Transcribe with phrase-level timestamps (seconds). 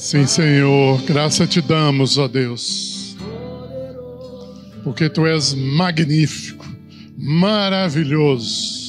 [0.00, 3.14] Sim, Senhor, graça te damos, ó Deus,
[4.82, 6.64] porque tu és magnífico,
[7.18, 8.80] maravilhoso.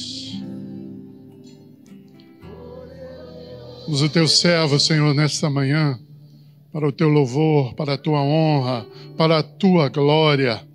[3.86, 6.00] Usa o teu servo, Senhor, nesta manhã,
[6.72, 10.66] para o teu louvor, para a tua honra, para a tua glória.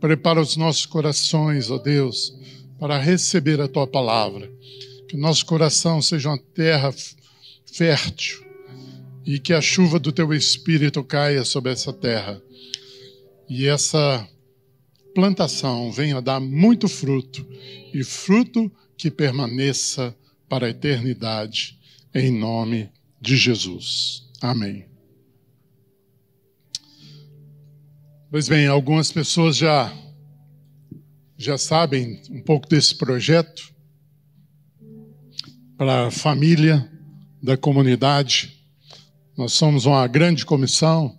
[0.00, 2.34] Prepara os nossos corações, ó Deus,
[2.80, 4.50] para receber a tua palavra.
[5.10, 6.90] Que nosso coração seja uma terra
[7.70, 8.43] fértil
[9.24, 12.40] e que a chuva do teu espírito caia sobre essa terra.
[13.48, 14.28] E essa
[15.14, 17.46] plantação venha dar muito fruto
[17.92, 20.14] e fruto que permaneça
[20.48, 21.78] para a eternidade,
[22.14, 24.28] em nome de Jesus.
[24.40, 24.86] Amém.
[28.30, 29.96] Pois bem, algumas pessoas já
[31.36, 33.74] já sabem um pouco desse projeto
[35.76, 36.90] para a família
[37.42, 38.53] da comunidade
[39.36, 41.18] nós somos uma grande comissão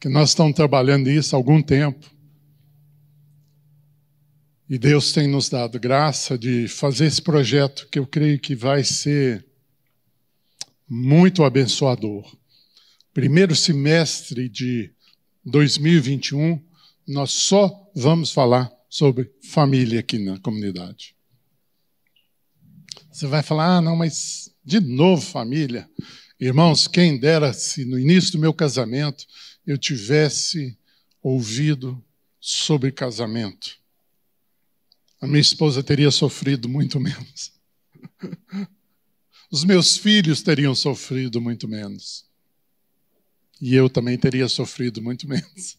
[0.00, 2.08] que nós estamos trabalhando isso há algum tempo.
[4.68, 8.84] E Deus tem nos dado graça de fazer esse projeto que eu creio que vai
[8.84, 9.46] ser
[10.88, 12.36] muito abençoador.
[13.14, 14.92] Primeiro semestre de
[15.44, 16.62] 2021,
[17.06, 21.14] nós só vamos falar sobre família aqui na comunidade.
[23.10, 25.88] Você vai falar, ah, não, mas de novo família.
[26.40, 29.26] Irmãos, quem dera se no início do meu casamento
[29.66, 30.78] eu tivesse
[31.20, 32.02] ouvido
[32.40, 33.76] sobre casamento.
[35.20, 37.52] A minha esposa teria sofrido muito menos.
[39.50, 42.24] Os meus filhos teriam sofrido muito menos.
[43.60, 45.76] E eu também teria sofrido muito menos.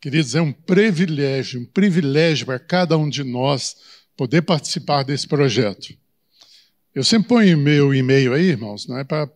[0.00, 3.76] Queria dizer, é um privilégio, um privilégio para cada um de nós
[4.16, 5.98] poder participar desse projeto.
[6.94, 9.30] Eu sempre ponho meu e-mail aí, irmãos, não é para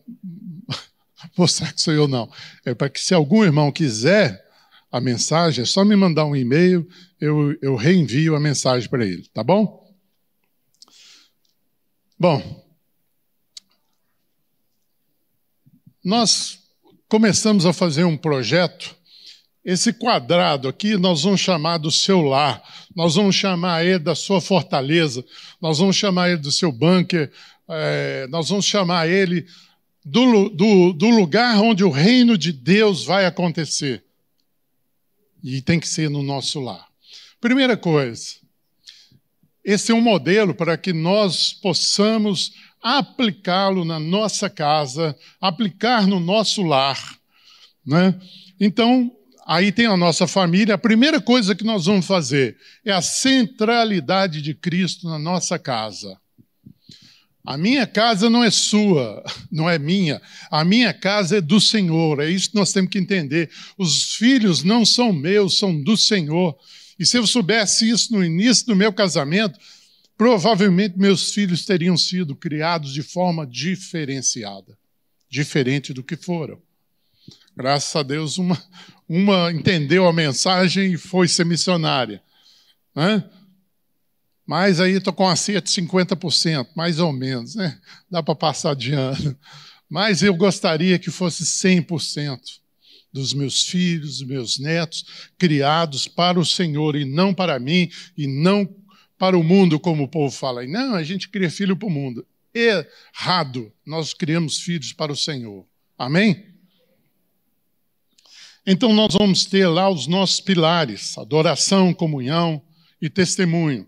[1.37, 2.31] mostrar que sou eu, não.
[2.65, 4.43] É para que se algum irmão quiser
[4.91, 6.87] a mensagem, é só me mandar um e-mail,
[7.21, 9.83] eu, eu reenvio a mensagem para ele, tá bom?
[12.19, 12.63] Bom,
[16.05, 16.59] nós
[17.09, 18.97] começamos a fazer um projeto.
[19.65, 22.63] Esse quadrado aqui nós vamos chamar do seu lar,
[22.97, 25.25] nós vamos chamar ele da sua fortaleza,
[25.61, 27.31] nós vamos chamar ele do seu bunker,
[27.69, 29.47] é, nós vamos chamar ele
[30.05, 34.05] do, do, do lugar onde o reino de Deus vai acontecer.
[35.43, 36.87] E tem que ser no nosso lar.
[37.41, 38.37] Primeira coisa,
[39.65, 42.53] esse é um modelo para que nós possamos
[42.83, 46.99] aplicá-lo na nossa casa, aplicar no nosso lar.
[47.87, 48.21] Né?
[48.59, 49.11] Então,
[49.47, 50.75] aí tem a nossa família.
[50.75, 56.17] A primeira coisa que nós vamos fazer é a centralidade de Cristo na nossa casa.
[57.45, 60.23] A minha casa não é sua, não é minha.
[60.51, 62.21] A minha casa é do Senhor.
[62.21, 63.51] É isso que nós temos que entender.
[63.77, 66.57] Os filhos não são meus, são do Senhor.
[66.99, 69.59] E se eu soubesse isso no início do meu casamento,
[70.17, 74.79] provavelmente meus filhos teriam sido criados de forma diferenciada,
[75.29, 76.61] diferente do que foram.
[77.57, 78.61] Graças a Deus, uma,
[79.09, 82.23] uma entendeu a mensagem e foi ser missionária.
[82.95, 83.25] Né?
[84.47, 87.79] Mas aí estou com acerto de 50%, mais ou menos, né?
[88.11, 89.37] Dá para passar de ano.
[89.89, 92.39] Mas eu gostaria que fosse 100%
[93.13, 95.05] dos meus filhos, dos meus netos,
[95.39, 98.69] criados para o Senhor e não para mim, e não
[99.19, 100.67] para o mundo, como o povo fala.
[100.67, 102.27] Não, a gente cria filho para o mundo.
[102.55, 103.73] Errado.
[103.87, 105.67] Nós criamos filhos para o Senhor.
[105.97, 106.52] Amém?
[108.67, 112.63] Então nós vamos ter lá os nossos pilares: adoração, comunhão
[113.01, 113.87] e testemunho.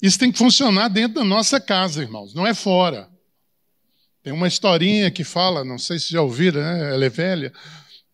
[0.00, 3.08] Isso tem que funcionar dentro da nossa casa, irmãos, não é fora.
[4.22, 6.94] Tem uma historinha que fala, não sei se já ouviram, né?
[6.94, 7.52] ela é velha,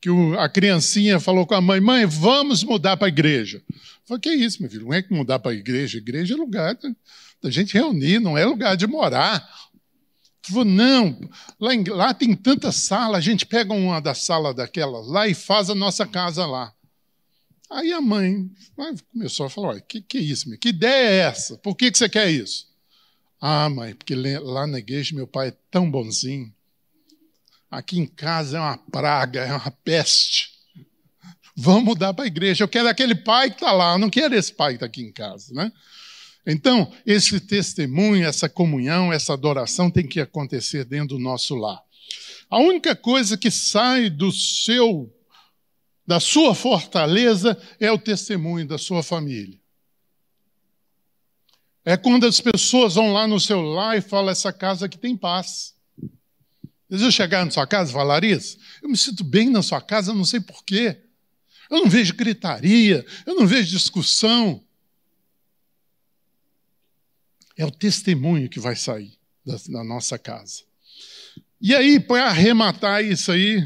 [0.00, 3.62] que a criancinha falou com a mãe: Mãe, vamos mudar para a igreja.
[3.68, 4.86] Eu falei: Que isso, meu filho?
[4.86, 5.98] Não é que mudar para a igreja?
[5.98, 6.76] Igreja é lugar
[7.40, 9.48] da gente reunir, não é lugar de morar.
[10.44, 11.18] Falou, não,
[11.60, 15.34] lá, em, lá tem tanta sala, a gente pega uma da sala daquelas lá e
[15.34, 16.74] faz a nossa casa lá.
[17.70, 18.50] Aí a mãe
[19.12, 20.46] começou a falar: o que, que é isso?
[20.46, 20.58] Minha?
[20.58, 21.56] Que ideia é essa?
[21.56, 22.66] Por que, que você quer isso?
[23.40, 26.52] Ah, mãe, porque lá na igreja meu pai é tão bonzinho.
[27.70, 30.52] Aqui em casa é uma praga, é uma peste.
[31.56, 32.64] Vamos mudar para a igreja.
[32.64, 35.02] Eu quero aquele pai que está lá, eu não quero esse pai que está aqui
[35.02, 35.54] em casa.
[35.54, 35.72] Né?
[36.46, 41.80] Então, esse testemunho, essa comunhão, essa adoração tem que acontecer dentro do nosso lar.
[42.50, 45.10] A única coisa que sai do seu
[46.04, 49.58] da sua fortaleza é o testemunho da sua família.
[51.84, 55.16] É quando as pessoas vão lá no seu lar e falam: essa casa aqui tem
[55.16, 55.74] paz.
[56.90, 59.80] Às eu chegar na sua casa e falar, Larissa, eu me sinto bem na sua
[59.80, 61.00] casa, não sei porquê.
[61.70, 64.62] Eu não vejo gritaria, eu não vejo discussão.
[67.56, 69.12] É o testemunho que vai sair
[69.44, 70.62] da, da nossa casa.
[71.60, 73.64] E aí, para arrematar isso aí,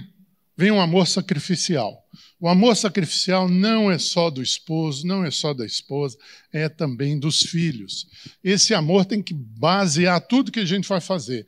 [0.56, 2.04] vem um amor sacrificial.
[2.38, 6.18] O amor sacrificial não é só do esposo, não é só da esposa,
[6.52, 8.06] é também dos filhos.
[8.44, 11.46] Esse amor tem que basear tudo que a gente vai fazer.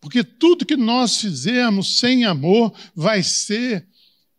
[0.00, 3.86] Porque tudo que nós fizermos sem amor vai ser,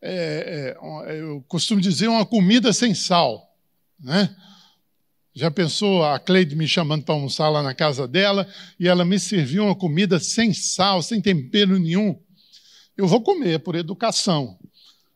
[0.01, 0.75] é,
[1.05, 3.55] é, eu costumo dizer, uma comida sem sal.
[3.99, 4.35] Né?
[5.39, 8.45] Já pensou a Cleide me chamando para almoçar lá na casa dela
[8.77, 12.21] e ela me serviu uma comida sem sal, sem tempero nenhum?
[12.97, 14.59] Eu vou comer por educação.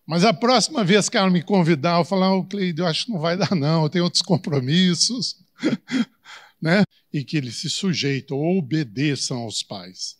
[0.06, 3.12] Mas a próxima vez que ela me convidar, eu falar, oh, Cleide, eu acho que
[3.12, 5.44] não vai dar, não, eu tenho outros compromissos.
[6.62, 6.86] né?
[7.12, 10.18] E que eles se sujeitam obedeçam aos pais.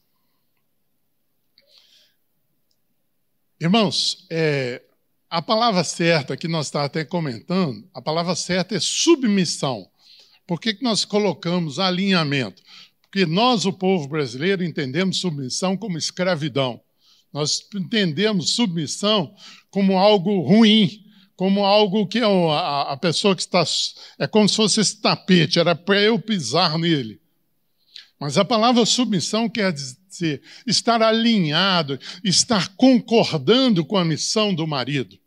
[3.58, 4.82] Irmãos, é,
[5.30, 9.90] a palavra certa que nós estamos até comentando, a palavra certa é submissão.
[10.46, 12.62] Por que, que nós colocamos alinhamento?
[13.02, 16.82] Porque nós, o povo brasileiro, entendemos submissão como escravidão.
[17.32, 19.34] Nós entendemos submissão
[19.70, 21.04] como algo ruim,
[21.36, 23.64] como algo que a, a pessoa que está.
[24.20, 27.20] É como se fosse esse tapete, era para eu pisar nele.
[28.20, 35.20] Mas a palavra submissão quer dizer estar alinhado, estar concordando com a missão do marido.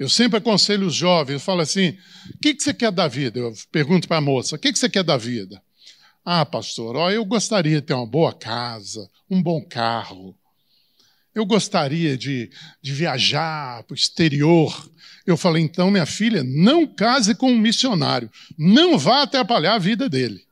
[0.00, 1.90] Eu sempre aconselho os jovens, eu falo assim:
[2.34, 3.38] o que, que você quer da vida?
[3.38, 5.62] Eu pergunto para a moça: o que, que você quer da vida?
[6.24, 10.34] Ah, pastor, ó, eu gostaria de ter uma boa casa, um bom carro.
[11.34, 12.50] Eu gostaria de,
[12.80, 14.90] de viajar para o exterior.
[15.26, 18.30] Eu falei, então, minha filha, não case com um missionário.
[18.58, 20.42] Não vá atrapalhar a vida dele.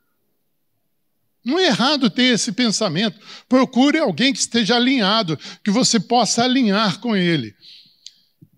[1.44, 3.18] Não é errado ter esse pensamento.
[3.48, 7.54] Procure alguém que esteja alinhado, que você possa alinhar com ele.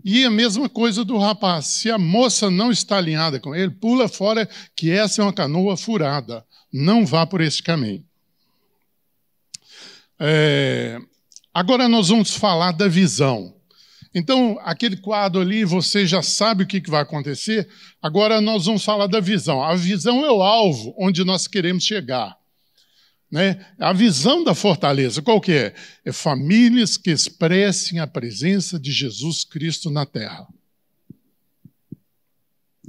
[0.04, 1.66] E a mesma coisa do rapaz.
[1.66, 5.76] Se a moça não está alinhada com ele, pula fora, que essa é uma canoa
[5.76, 6.44] furada.
[6.72, 8.04] Não vá por esse caminho.
[10.18, 10.98] É...
[11.52, 13.54] Agora nós vamos falar da visão.
[14.14, 17.68] Então, aquele quadro ali, você já sabe o que vai acontecer.
[18.02, 19.62] Agora nós vamos falar da visão.
[19.62, 22.39] A visão é o alvo onde nós queremos chegar.
[23.30, 23.64] Né?
[23.78, 25.74] A visão da fortaleza, qual que é?
[26.04, 30.48] É famílias que expressem a presença de Jesus Cristo na terra.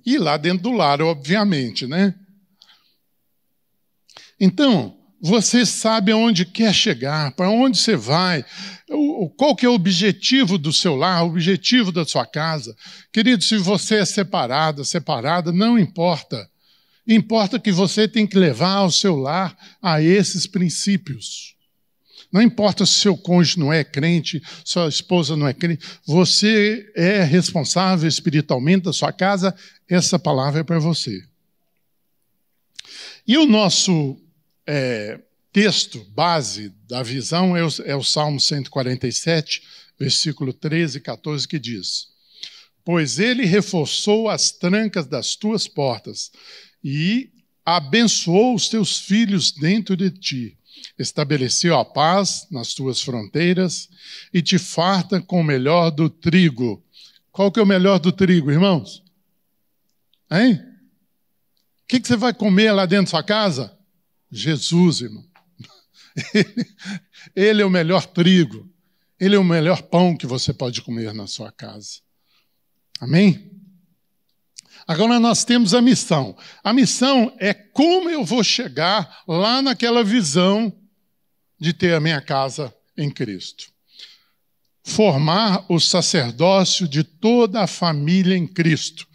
[0.03, 2.15] E lá dentro do lar, obviamente, né?
[4.39, 8.43] Então, você sabe aonde quer chegar, para onde você vai,
[9.37, 12.75] qual que é o objetivo do seu lar, o objetivo da sua casa.
[13.13, 16.49] Querido, se você é separada, separada, não importa.
[17.07, 21.55] Importa que você tem que levar o seu lar a esses princípios.
[22.31, 27.23] Não importa se seu cônjuge não é crente, sua esposa não é crente, você é
[27.23, 29.53] responsável espiritualmente da sua casa,
[29.89, 31.21] essa palavra é para você.
[33.27, 34.17] E o nosso
[34.65, 35.19] é,
[35.51, 39.61] texto base da visão é o, é o Salmo 147,
[39.99, 42.07] versículo 13 e 14, que diz:
[42.83, 46.31] Pois ele reforçou as trancas das tuas portas
[46.83, 47.31] e
[47.65, 50.57] abençoou os teus filhos dentro de ti.
[50.97, 53.89] Estabeleceu a paz nas tuas fronteiras
[54.33, 56.83] e te farta com o melhor do trigo.
[57.31, 59.03] Qual que é o melhor do trigo, irmãos?
[60.29, 60.53] Hein?
[60.53, 63.77] O que, que você vai comer lá dentro da sua casa?
[64.31, 65.25] Jesus, irmão.
[66.33, 66.65] Ele,
[67.35, 68.69] ele é o melhor trigo.
[69.19, 71.99] Ele é o melhor pão que você pode comer na sua casa.
[72.99, 73.60] Amém?
[74.91, 76.35] Agora nós temos a missão.
[76.61, 80.73] A missão é como eu vou chegar lá naquela visão
[81.57, 83.67] de ter a minha casa em Cristo.
[84.83, 89.07] Formar o sacerdócio de toda a família em Cristo.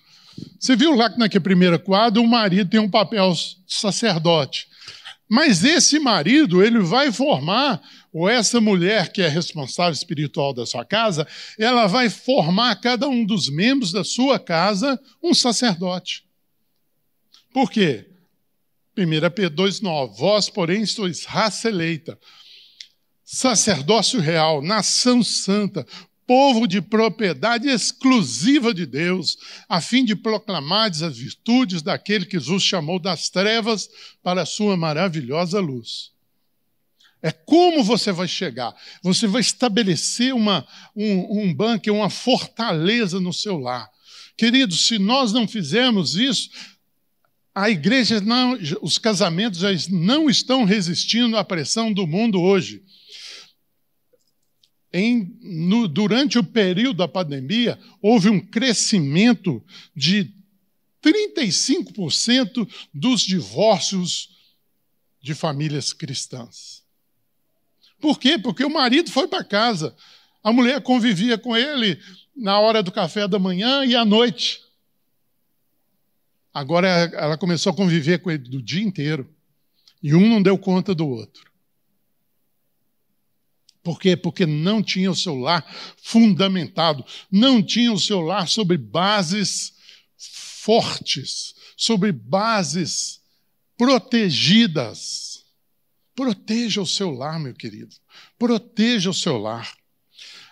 [0.58, 4.68] Você viu lá que naquele primeiro quadro o marido tem um papel de sacerdote.
[5.28, 10.84] Mas esse marido, ele vai formar, ou essa mulher que é responsável espiritual da sua
[10.84, 11.26] casa,
[11.58, 16.24] ela vai formar cada um dos membros da sua casa um sacerdote.
[17.52, 18.06] Por quê?
[18.96, 22.18] 1 Pedro 2,9: Vós, porém, sois raça eleita,
[23.24, 25.84] sacerdócio real, nação santa,
[26.26, 29.36] povo de propriedade exclusiva de Deus,
[29.68, 33.88] a fim de proclamar as virtudes daquele que os chamou das trevas
[34.22, 36.10] para a sua maravilhosa luz.
[37.22, 38.74] É como você vai chegar.
[39.02, 43.88] Você vai estabelecer uma, um, um banco, uma fortaleza no seu lar.
[44.36, 46.50] Queridos, se nós não fizermos isso,
[47.54, 52.82] a igreja não, os casamentos já não estão resistindo à pressão do mundo hoje
[54.96, 59.62] em, no, durante o período da pandemia, houve um crescimento
[59.94, 60.32] de
[61.04, 64.30] 35% dos divórcios
[65.20, 66.82] de famílias cristãs.
[68.00, 68.38] Por quê?
[68.38, 69.94] Porque o marido foi para casa,
[70.42, 72.00] a mulher convivia com ele
[72.34, 74.62] na hora do café da manhã e à noite.
[76.54, 79.28] Agora ela começou a conviver com ele do dia inteiro.
[80.02, 81.50] E um não deu conta do outro.
[83.86, 84.16] Por quê?
[84.16, 85.64] Porque não tinha o seu lar
[86.02, 89.74] fundamentado, não tinha o seu lar sobre bases
[90.18, 93.20] fortes, sobre bases
[93.78, 95.44] protegidas.
[96.16, 97.94] Proteja o seu lar, meu querido.
[98.36, 99.72] Proteja o seu lar.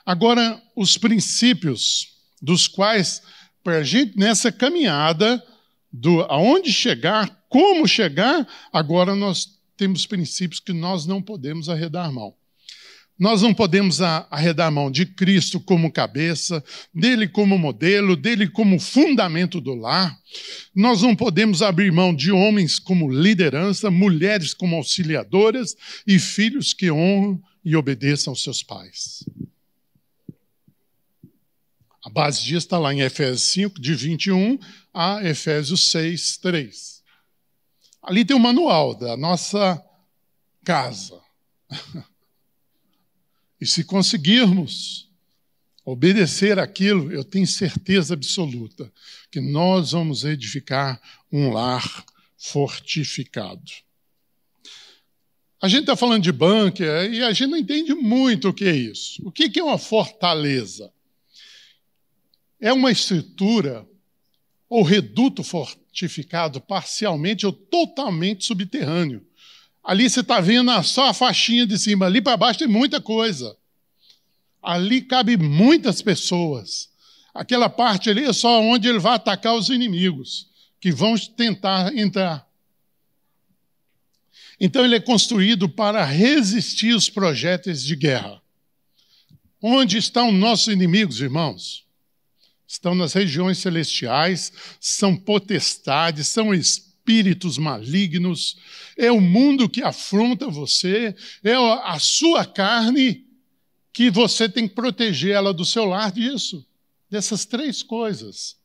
[0.07, 2.11] Agora, os princípios
[2.41, 3.21] dos quais,
[3.65, 5.45] para a gente nessa caminhada,
[5.93, 12.37] do aonde chegar, como chegar, agora nós temos princípios que nós não podemos arredar mão.
[13.17, 18.81] Nós não podemos arredar a mão de Cristo como cabeça, dele como modelo, dele como
[18.81, 20.19] fundamento do lar.
[20.75, 26.91] Nós não podemos abrir mão de homens como liderança, mulheres como auxiliadoras e filhos que
[26.91, 29.25] honram e obedeçam aos seus pais.
[32.05, 34.59] A base disso está lá em Efésios 5, de 21
[34.93, 37.03] a Efésios 6, 3.
[38.03, 39.83] Ali tem o um manual da nossa
[40.65, 41.19] casa.
[43.65, 45.09] E se conseguirmos
[45.87, 48.93] obedecer aquilo, eu tenho certeza absoluta
[49.31, 51.01] que nós vamos edificar
[51.33, 52.05] um lar
[52.37, 53.73] fortificado.
[55.63, 58.77] A gente está falando de bunker e a gente não entende muito o que é
[58.77, 59.27] isso.
[59.27, 60.93] O que é uma fortaleza?
[62.61, 63.89] É uma estrutura
[64.69, 69.27] ou reduto fortificado parcialmente ou totalmente subterrâneo
[69.85, 73.55] Ali você está vendo só a faixinha de cima, ali para baixo tem muita coisa.
[74.63, 76.89] Ali cabe muitas pessoas.
[77.35, 80.49] Aquela parte ali é só onde ele vai atacar os inimigos,
[80.81, 82.49] que vão tentar entrar.
[84.59, 88.41] Então ele é construído para resistir os projéteis de guerra.
[89.61, 91.85] Onde estão nossos inimigos, irmãos?
[92.67, 94.51] Estão nas regiões celestiais,
[94.81, 98.57] são potestades, são espíritos espíritos malignos,
[98.97, 103.27] é o mundo que afronta você, é a sua carne
[103.93, 106.67] que você tem que proteger ela do seu lar disso,
[107.11, 108.57] dessas três coisas.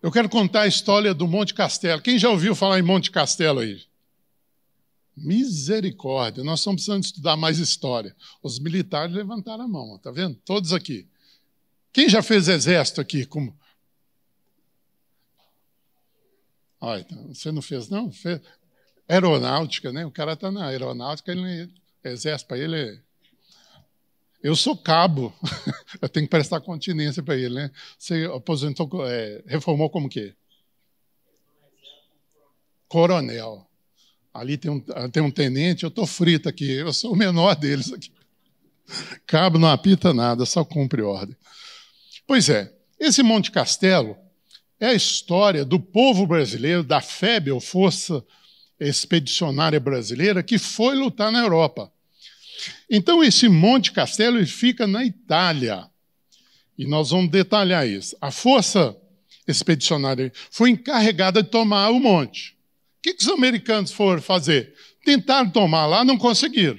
[0.00, 2.00] Eu quero contar a história do Monte Castelo.
[2.00, 3.82] Quem já ouviu falar em Monte Castelo aí?
[5.14, 8.16] Misericórdia, nós estamos precisando estudar mais história.
[8.42, 10.36] Os militares levantaram a mão, tá vendo?
[10.44, 11.06] Todos aqui.
[11.92, 13.26] Quem já fez exército aqui?
[13.26, 13.54] Como
[16.80, 18.10] Olha, então, você não fez, não?
[18.10, 18.40] Fez.
[19.08, 20.06] Aeronáutica, né?
[20.06, 21.70] O cara está na aeronáutica, ele
[22.02, 23.00] exército para ele.
[24.42, 25.34] Eu sou cabo,
[26.00, 27.70] eu tenho que prestar continência para ele, né?
[27.98, 30.34] Você aposentou, é, reformou como quê?
[32.88, 33.66] Coronel.
[34.32, 37.92] Ali tem um, tem um tenente, eu estou frito aqui, eu sou o menor deles
[37.92, 38.10] aqui.
[39.26, 41.36] Cabo não apita nada, só cumpre ordem.
[42.26, 44.16] Pois é, esse Monte Castelo
[44.80, 48.24] é a história do povo brasileiro, da FEB, ou Força
[48.80, 51.92] Expedicionária Brasileira, que foi lutar na Europa.
[52.88, 55.86] Então, esse Monte Castelo fica na Itália.
[56.78, 58.16] E nós vamos detalhar isso.
[58.20, 58.96] A Força
[59.46, 62.56] Expedicionária foi encarregada de tomar o monte.
[62.98, 64.74] O que, que os americanos foram fazer?
[65.04, 66.78] Tentaram tomar lá, não conseguiram.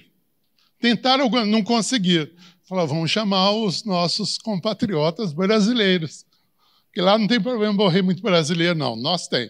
[0.79, 2.29] Tentaram, não conseguiram.
[2.67, 6.25] Falaram, vamos chamar os nossos compatriotas brasileiros.
[6.91, 8.97] Porque lá não tem problema morrer muito brasileiro, não.
[8.97, 9.49] Nós tem.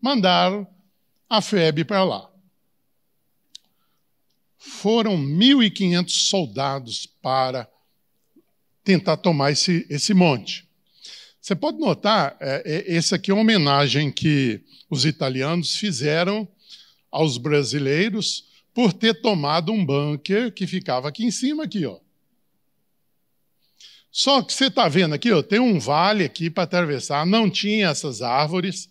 [0.00, 0.66] Mandaram
[1.28, 2.30] a FEB para lá.
[4.56, 7.68] Foram 1.500 soldados para
[8.82, 10.66] tentar tomar esse, esse monte.
[11.38, 16.48] Você pode notar, é, é, esse aqui é uma homenagem que os italianos fizeram
[17.10, 21.98] aos brasileiros por ter tomado um bunker que ficava aqui em cima, aqui, ó.
[24.10, 27.88] Só que você está vendo aqui, ó, tem um vale aqui para atravessar, não tinha
[27.88, 28.88] essas árvores.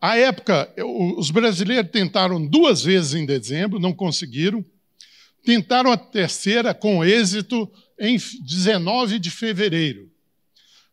[0.00, 0.72] À época,
[1.16, 4.64] os brasileiros tentaram duas vezes em dezembro, não conseguiram.
[5.44, 10.10] Tentaram a terceira com êxito em 19 de fevereiro.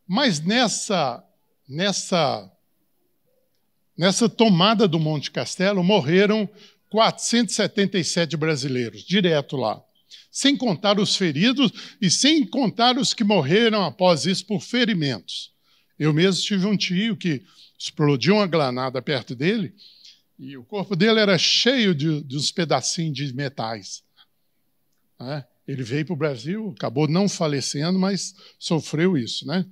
[0.06, 1.22] Mas nessa,
[1.68, 2.50] nessa,
[3.96, 6.48] nessa tomada do Monte Castelo morreram
[6.88, 9.80] 477 brasileiros, direto lá
[10.30, 15.52] sem contar os feridos e sem contar os que morreram após isso por ferimentos.
[15.98, 17.42] Eu mesmo tive um tio que
[17.78, 19.74] explodiu uma granada perto dele
[20.38, 24.02] e o corpo dele era cheio de, de uns pedacinhos de metais.
[25.18, 25.44] Né?
[25.68, 29.46] Ele veio para o Brasil, acabou não falecendo, mas sofreu isso.
[29.46, 29.66] Né?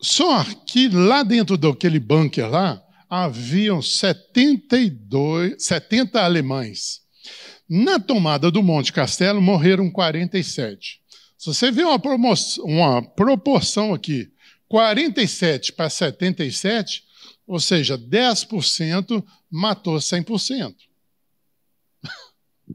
[0.00, 7.02] Só que lá dentro daquele bunker lá, haviam 72, 70 alemães.
[7.68, 11.02] Na tomada do Monte Castelo morreram 47.
[11.36, 12.00] Se você vê uma,
[12.64, 14.32] uma proporção aqui,
[14.68, 17.04] 47 para 77,
[17.46, 20.74] ou seja, 10% matou 100%.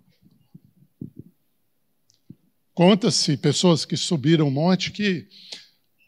[2.73, 5.27] Conta-se pessoas que subiram o monte que,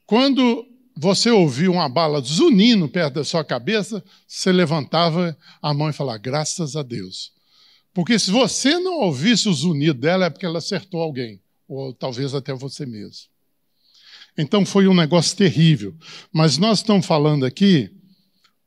[0.05, 0.65] quando
[0.95, 6.19] você ouviu uma bala zunindo perto da sua cabeça, você levantava a mão e falava:
[6.19, 7.34] graças a Deus.
[7.95, 12.35] Porque se você não ouvisse o zunido dela, é porque ela acertou alguém, ou talvez
[12.35, 13.29] até você mesmo.
[14.37, 15.95] Então foi um negócio terrível.
[16.29, 17.89] Mas nós estamos falando aqui,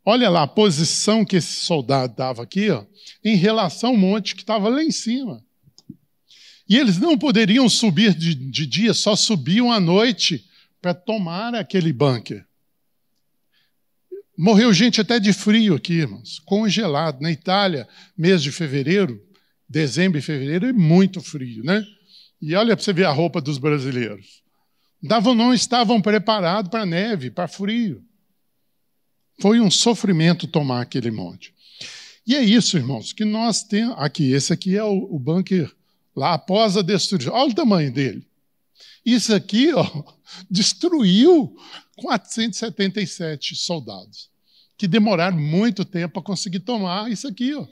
[0.02, 2.86] olha lá a posição que esse soldado dava aqui, ó,
[3.22, 5.44] em relação ao monte que estava lá em cima.
[6.66, 10.48] E eles não poderiam subir de, de dia, só subiam à noite
[10.80, 12.47] para tomar aquele bunker.
[14.40, 17.20] Morreu gente até de frio aqui, irmãos, congelado.
[17.20, 19.20] Na Itália, mês de fevereiro,
[19.68, 21.84] dezembro e fevereiro é muito frio, né?
[22.40, 24.40] E olha para você ver a roupa dos brasileiros.
[25.02, 28.00] Não estavam preparados para neve, para frio.
[29.40, 31.52] Foi um sofrimento tomar aquele monte.
[32.24, 34.30] E é isso, irmãos, que nós temos aqui.
[34.30, 35.68] Esse aqui é o, o bunker
[36.14, 37.34] lá após a destruição.
[37.34, 38.24] Olha o tamanho dele.
[39.04, 39.84] Isso aqui ó,
[40.48, 41.56] destruiu
[41.98, 44.30] 477 soldados,
[44.76, 47.54] que demoraram muito tempo para conseguir tomar isso aqui.
[47.54, 47.66] Ó.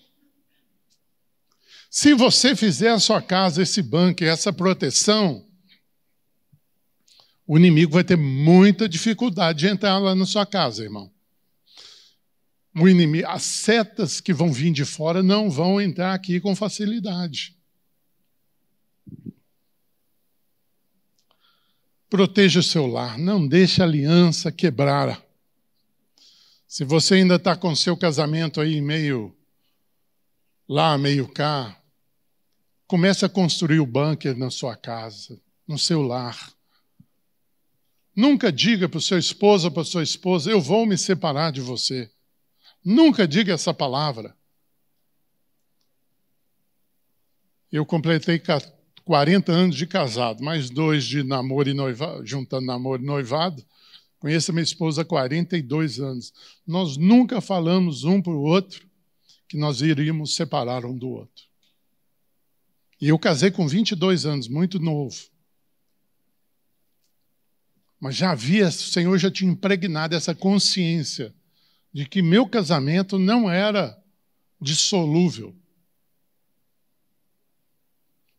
[1.91, 5.47] Se você fizer a sua casa esse bunker, essa proteção,
[7.47, 11.11] o inimigo vai ter muita dificuldade de entrar lá na sua casa, irmão.
[12.79, 17.56] O inimigo, as setas que vão vir de fora não vão entrar aqui com facilidade.
[22.09, 25.21] Proteja o seu lar, não deixe a aliança quebrar.
[26.67, 29.37] Se você ainda está com seu casamento aí meio
[30.69, 31.81] lá, meio cá,
[32.87, 36.53] comece a construir o bunker na sua casa, no seu lar.
[38.15, 41.61] Nunca diga para o seu esposo ou para sua esposa, eu vou me separar de
[41.61, 42.11] você.
[42.85, 44.37] Nunca diga essa palavra.
[47.71, 48.41] Eu completei
[49.07, 53.65] 40 anos de casado, mais dois de namoro e noivado, juntando namoro e noivado.
[54.19, 56.35] Conheço a minha esposa há 42 anos.
[56.67, 58.85] Nós nunca falamos um para o outro
[59.47, 61.45] que nós iríamos separar um do outro.
[63.01, 65.17] E eu casei com 22 anos, muito novo.
[68.01, 71.33] Mas já havia, o Senhor já tinha impregnado essa consciência
[71.93, 73.97] de que meu casamento não era
[74.61, 75.55] dissolúvel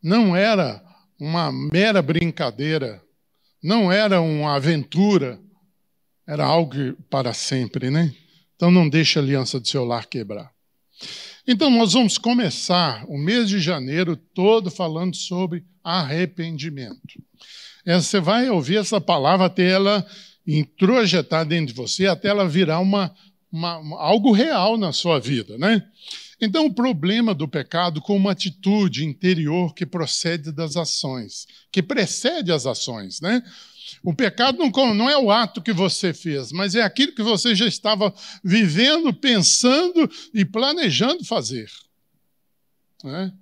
[0.07, 0.81] não era
[1.19, 3.03] uma mera brincadeira,
[3.61, 5.37] não era uma aventura,
[6.25, 8.15] era algo para sempre, né?
[8.55, 10.49] Então não deixe a aliança do seu lar quebrar.
[11.45, 17.21] Então nós vamos começar o mês de janeiro todo falando sobre arrependimento.
[17.85, 20.05] É, você vai ouvir essa palavra até ela
[20.45, 23.13] introjetar dentro de você, até ela virar uma,
[23.51, 25.85] uma, algo real na sua vida, né?
[26.39, 32.51] Então, o problema do pecado com uma atitude interior que procede das ações, que precede
[32.51, 33.41] as ações, né?
[34.03, 37.55] O pecado não, não, é o ato que você fez, mas é aquilo que você
[37.55, 41.71] já estava vivendo, pensando e planejando fazer.
[43.03, 43.33] Né?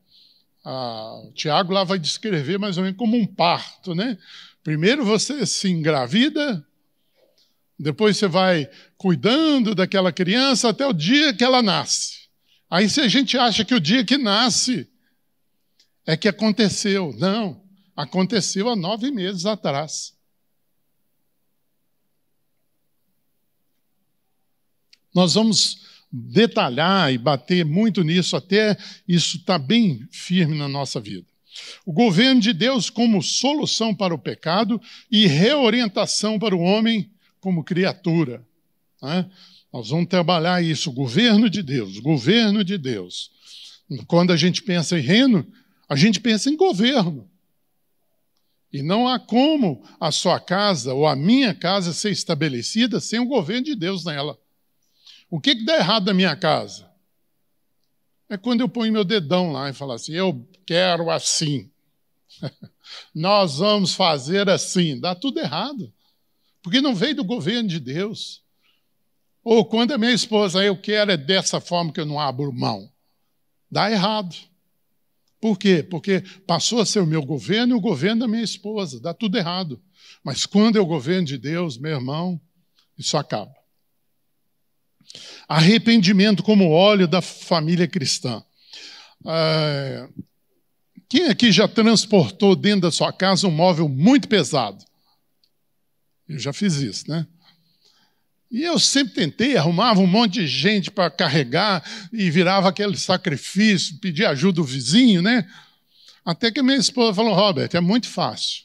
[0.63, 3.93] Ah, o Tiago lá vai descrever mais ou menos como um parto.
[3.95, 4.17] Né?
[4.63, 6.65] Primeiro você se engravida,
[7.77, 12.24] depois você vai cuidando daquela criança até o dia que ela nasce.
[12.69, 14.89] Aí se a gente acha que o dia que nasce
[16.06, 17.13] é que aconteceu.
[17.17, 17.62] Não,
[17.95, 20.13] aconteceu há nove meses atrás.
[25.13, 30.99] Nós vamos detalhar e bater muito nisso até isso estar tá bem firme na nossa
[30.99, 31.25] vida.
[31.86, 37.63] O governo de Deus como solução para o pecado e reorientação para o homem como
[37.63, 38.45] criatura.
[39.01, 39.30] Né?
[39.75, 43.29] Nós vamos trabalhar isso, governo de Deus, governo de Deus.
[44.07, 45.45] Quando a gente pensa em reino,
[45.89, 47.29] a gente pensa em governo.
[48.71, 53.25] E não há como a sua casa ou a minha casa ser estabelecida sem o
[53.25, 54.39] governo de Deus nela.
[55.29, 56.89] O que, que dá errado na minha casa?
[58.29, 61.69] É quando eu ponho meu dedão lá e falo assim: eu quero assim.
[63.13, 64.97] Nós vamos fazer assim.
[64.97, 65.93] Dá tudo errado.
[66.61, 68.44] Porque não veio do governo de Deus.
[69.45, 72.91] Ou quando a minha esposa, eu quero é dessa forma que eu não abro mão.
[73.69, 74.36] Dá errado.
[75.39, 75.84] Por quê?
[75.84, 78.99] Porque passou a ser o meu governo e o governo da minha esposa.
[78.99, 79.79] Dá tudo errado.
[80.23, 82.41] Mas quando é o governo de Deus, meu irmão,
[82.97, 83.53] isso acaba.
[85.47, 88.43] Arrependimento como óleo da família cristã.
[89.27, 90.10] É...
[91.08, 94.84] Quem aqui já transportou dentro da sua casa um móvel muito pesado?
[96.27, 97.27] Eu já fiz isso, né?
[98.51, 103.99] E eu sempre tentei, arrumava um monte de gente para carregar e virava aquele sacrifício,
[103.99, 105.47] pedir ajuda do vizinho, né?
[106.23, 108.63] Até que minha esposa falou: Robert, é muito fácil.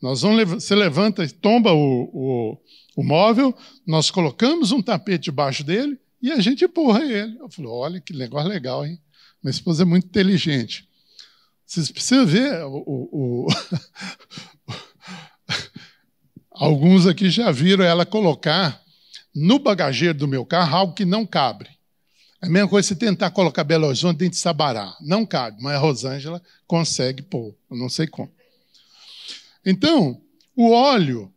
[0.00, 2.58] Nós vamos, você levanta e tomba o, o,
[2.96, 7.38] o móvel, nós colocamos um tapete debaixo dele e a gente empurra ele.
[7.38, 9.00] Eu falei: olha que negócio legal, hein?
[9.42, 10.88] Minha esposa é muito inteligente.
[11.64, 13.46] Vocês precisam ver o, o,
[16.52, 18.80] Alguns aqui já viram ela colocar
[19.36, 21.66] no bagageiro do meu carro algo que não cabe.
[22.42, 24.96] É a mesma coisa se tentar colocar Belo Horizonte dentro de Sabará.
[25.00, 27.54] Não cabe, mas a Rosângela consegue pôr.
[27.70, 28.32] Eu não sei como.
[29.64, 30.20] Então,
[30.54, 31.32] o óleo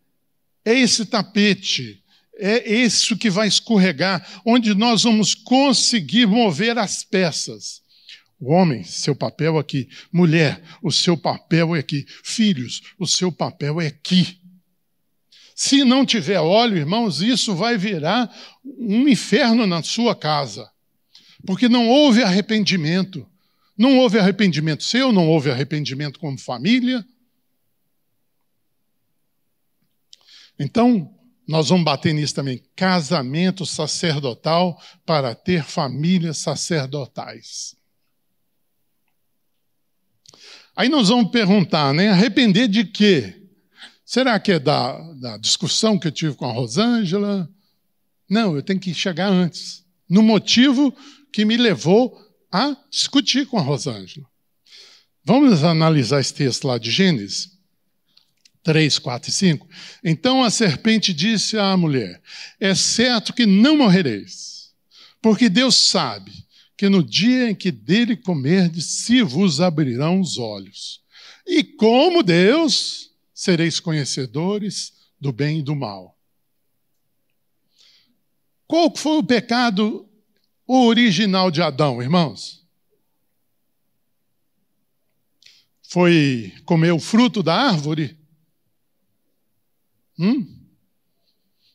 [0.63, 2.01] é esse tapete,
[2.37, 7.81] é isso que vai escorregar, onde nós vamos conseguir mover as peças.
[8.39, 9.89] O homem, seu papel aqui.
[10.13, 12.05] Mulher, o seu papel é aqui.
[12.23, 14.38] Filhos, o seu papel é aqui.
[15.61, 20.71] Se não tiver óleo, irmãos, isso vai virar um inferno na sua casa.
[21.45, 23.29] Porque não houve arrependimento.
[23.77, 27.05] Não houve arrependimento seu, não houve arrependimento como família.
[30.57, 31.13] Então,
[31.45, 32.63] nós vamos bater nisso também.
[32.73, 37.75] Casamento sacerdotal para ter famílias sacerdotais.
[40.73, 42.07] Aí nós vamos perguntar, né?
[42.07, 43.38] Arrepender de quê?
[44.09, 47.47] Será que é da, da discussão que eu tive com a Rosângela?
[48.27, 49.85] Não, eu tenho que chegar antes.
[50.09, 50.91] No motivo
[51.31, 52.19] que me levou
[52.51, 54.25] a discutir com a Rosângela.
[55.23, 57.51] Vamos analisar esse texto lá de Gênesis
[58.63, 59.69] 3, 4 e 5.
[60.03, 62.19] Então a serpente disse à mulher:
[62.59, 64.73] É certo que não morrereis,
[65.21, 66.31] porque Deus sabe
[66.75, 70.99] que no dia em que dele comerdes, se vos abrirão os olhos.
[71.45, 73.08] E como Deus
[73.39, 76.19] sereis conhecedores do bem e do mal.
[78.67, 80.09] Qual foi o pecado
[80.67, 82.67] original de Adão, irmãos?
[85.83, 88.19] Foi comer o fruto da árvore?
[90.19, 90.45] Hum?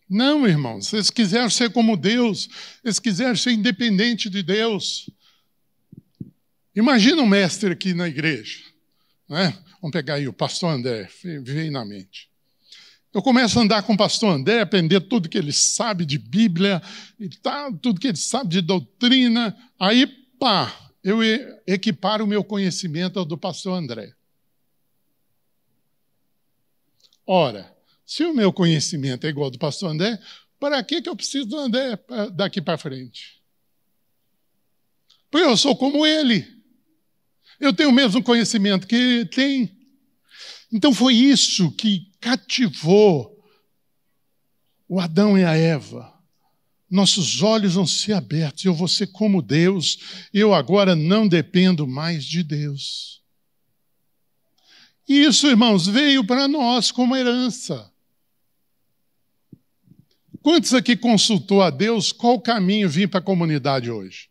[0.06, 2.46] Não, irmãos, eles quiseram ser como Deus,
[2.84, 5.08] eles quiseram ser independente de Deus.
[6.76, 8.62] Imagina um mestre aqui na igreja,
[9.28, 9.56] né?
[9.80, 12.30] Vamos pegar aí o pastor André, veio na mente.
[13.12, 16.82] Eu começo a andar com o pastor André, aprender tudo que ele sabe de Bíblia,
[17.18, 17.28] e
[17.80, 19.56] tudo que ele sabe de doutrina.
[19.78, 20.06] Aí,
[20.38, 21.18] pá, eu
[21.66, 24.12] equiparo o meu conhecimento ao do pastor André.
[27.26, 27.72] Ora,
[28.04, 30.18] se o meu conhecimento é igual ao do pastor André,
[30.58, 31.98] para que, que eu preciso do André
[32.32, 33.42] daqui para frente?
[35.30, 36.53] Porque eu sou como ele.
[37.60, 39.70] Eu tenho o mesmo conhecimento que ele tem.
[40.72, 43.34] Então foi isso que cativou
[44.88, 46.12] o Adão e a Eva.
[46.90, 49.98] Nossos olhos vão ser abertos, eu vou ser como Deus,
[50.32, 53.22] eu agora não dependo mais de Deus.
[55.08, 57.90] E isso, irmãos, veio para nós como herança.
[60.40, 64.28] Quantos aqui consultou a Deus qual caminho vir para a comunidade hoje?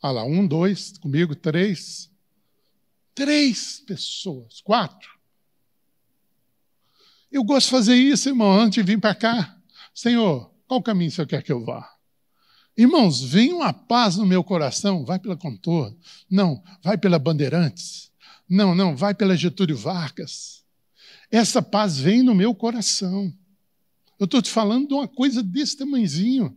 [0.00, 2.10] Ah lá, um, dois, comigo, três.
[3.14, 5.18] Três pessoas, quatro.
[7.30, 9.58] Eu gosto de fazer isso, irmão, antes de vir para cá.
[9.92, 11.88] Senhor, qual caminho você quer que eu vá?
[12.76, 15.98] Irmãos, vem uma paz no meu coração, vai pela contorno.
[16.30, 18.12] Não, vai pela Bandeirantes.
[18.48, 20.64] Não, não, vai pela Getúlio Vargas.
[21.30, 23.32] Essa paz vem no meu coração.
[24.18, 26.56] Eu estou te falando de uma coisa desse tamanhozinho.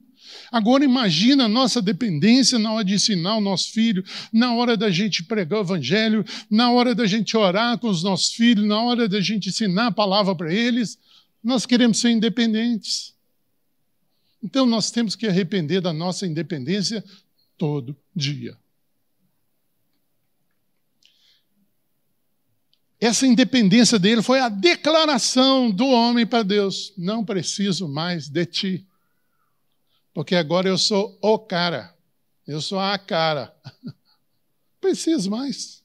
[0.52, 4.90] Agora imagina a nossa dependência na hora de ensinar o nosso filho, na hora da
[4.90, 9.08] gente pregar o evangelho, na hora da gente orar com os nossos filhos, na hora
[9.08, 10.98] da gente ensinar a palavra para eles.
[11.44, 13.14] Nós queremos ser independentes.
[14.44, 17.04] Então nós temos que arrepender da nossa independência
[17.58, 18.58] todo dia.
[23.00, 28.88] Essa independência dele foi a declaração do homem para Deus: não preciso mais de ti.
[30.14, 31.96] Porque agora eu sou o cara.
[32.48, 33.56] Eu sou a cara.
[34.82, 35.82] Preciso mais.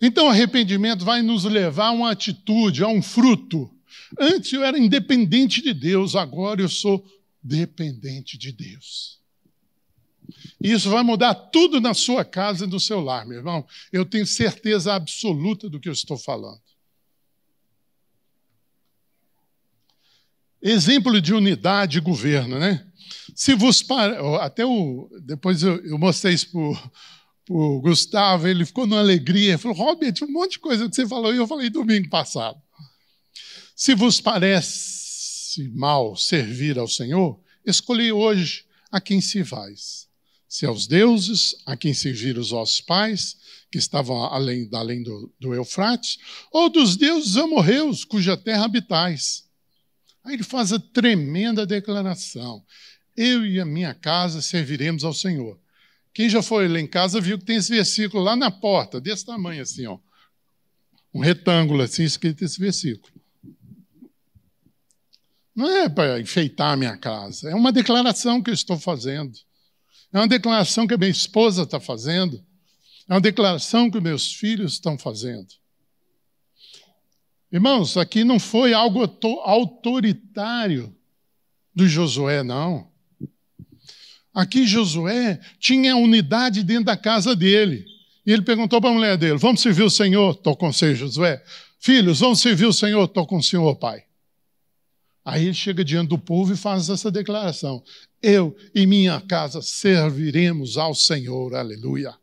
[0.00, 3.70] Então, arrependimento vai nos levar a uma atitude, a um fruto.
[4.18, 7.04] Antes eu era independente de Deus, agora eu sou
[7.42, 9.20] dependente de Deus.
[10.60, 13.66] Isso vai mudar tudo na sua casa e no seu lar, meu irmão.
[13.92, 16.60] Eu tenho certeza absoluta do que eu estou falando.
[20.62, 22.86] Exemplo de unidade e governo, né?
[23.34, 23.84] Se vos
[24.40, 29.76] até o depois eu, eu mostrei isso para o Gustavo, ele ficou numa alegria, falou:
[29.76, 32.60] Robert, um monte de coisa que você falou e eu falei domingo passado.
[33.74, 40.06] Se vos parece mal servir ao Senhor, escolhi hoje a quem se vais.
[40.48, 43.36] Se aos deuses, a quem serviram os vossos pais,
[43.70, 46.18] que estavam além, além do, do Eufrates,
[46.52, 49.44] ou dos deuses amorreus, cuja terra habitais.
[50.24, 52.64] Aí ele faz a tremenda declaração:
[53.16, 55.58] Eu e a minha casa serviremos ao Senhor.
[56.14, 59.24] Quem já foi lá em casa viu que tem esse versículo lá na porta, desse
[59.24, 59.98] tamanho assim, ó.
[61.14, 63.12] Um retângulo assim, escrito esse versículo.
[65.54, 69.38] Não é para enfeitar a minha casa, é uma declaração que eu estou fazendo.
[70.12, 72.44] É uma declaração que a minha esposa está fazendo.
[73.08, 75.48] É uma declaração que meus filhos estão fazendo.
[77.52, 79.02] Irmãos, aqui não foi algo
[79.44, 80.96] autoritário
[81.74, 82.90] do Josué, não.
[84.32, 87.84] Aqui Josué tinha unidade dentro da casa dele.
[88.24, 90.34] E ele perguntou para a mulher dele: Vamos servir o Senhor?
[90.34, 91.44] Estou com você, Josué.
[91.78, 93.04] Filhos, vamos servir o Senhor?
[93.04, 94.04] Estou com o Senhor, pai.
[95.22, 97.84] Aí ele chega diante do povo e faz essa declaração:
[98.22, 102.14] Eu e minha casa serviremos ao Senhor, aleluia.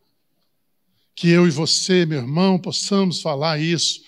[1.13, 4.01] Que eu e você, meu irmão, possamos falar isso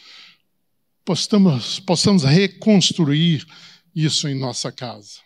[1.12, 3.45] possamos, possamos reconstruir
[3.93, 5.19] isso em nossa casa.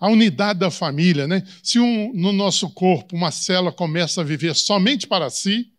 [0.00, 1.46] A unidade da família, né?
[1.62, 5.72] Se um, no nosso corpo uma célula começa a viver somente para si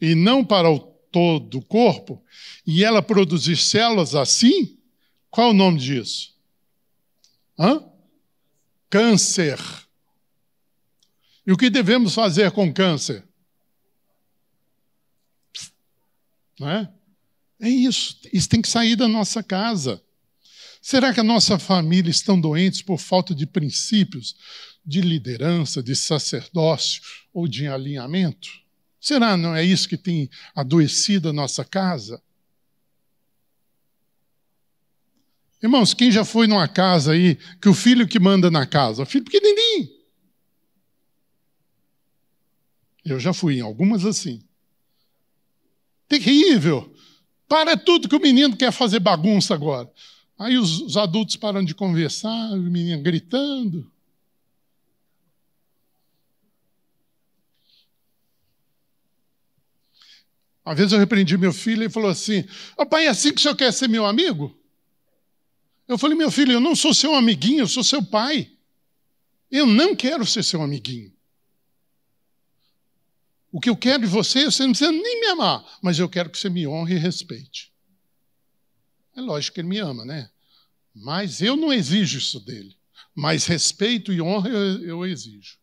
[0.00, 0.78] e não para o
[1.12, 2.24] todo o corpo,
[2.64, 4.78] e ela produzir células assim,
[5.28, 6.32] qual é o nome disso?
[7.58, 7.84] Hã?
[8.88, 9.58] Câncer.
[11.44, 13.24] E o que devemos fazer com câncer?
[16.60, 16.88] Não é?
[17.60, 18.18] É isso.
[18.32, 20.02] Isso tem que sair da nossa casa.
[20.80, 24.34] Será que a nossa família estão doentes por falta de princípios
[24.84, 27.02] de liderança, de sacerdócio
[27.34, 28.48] ou de alinhamento?
[28.98, 32.22] Será não é isso que tem adoecido a nossa casa?
[35.62, 39.06] Irmãos, quem já foi numa casa aí que o filho que manda na casa, o
[39.06, 39.90] filho pequenininho.
[43.04, 44.42] Eu já fui em algumas assim.
[46.08, 46.94] Terrível.
[47.50, 49.90] Para tudo que o menino quer fazer bagunça agora.
[50.38, 53.90] Aí os, os adultos param de conversar, o menino gritando.
[60.64, 62.44] Uma vez eu repreendi meu filho e ele falou assim:
[62.78, 64.56] oh, pai, é assim que o senhor quer ser meu amigo?
[65.88, 68.48] Eu falei, meu filho, eu não sou seu amiguinho, eu sou seu pai.
[69.50, 71.12] Eu não quero ser seu amiguinho.
[73.52, 76.30] O que eu quero de você, você não precisa nem me amar, mas eu quero
[76.30, 77.72] que você me honre e respeite.
[79.16, 80.30] É lógico que ele me ama, né?
[80.94, 82.76] Mas eu não exijo isso dele.
[83.14, 85.58] Mas respeito e honra eu, eu exijo.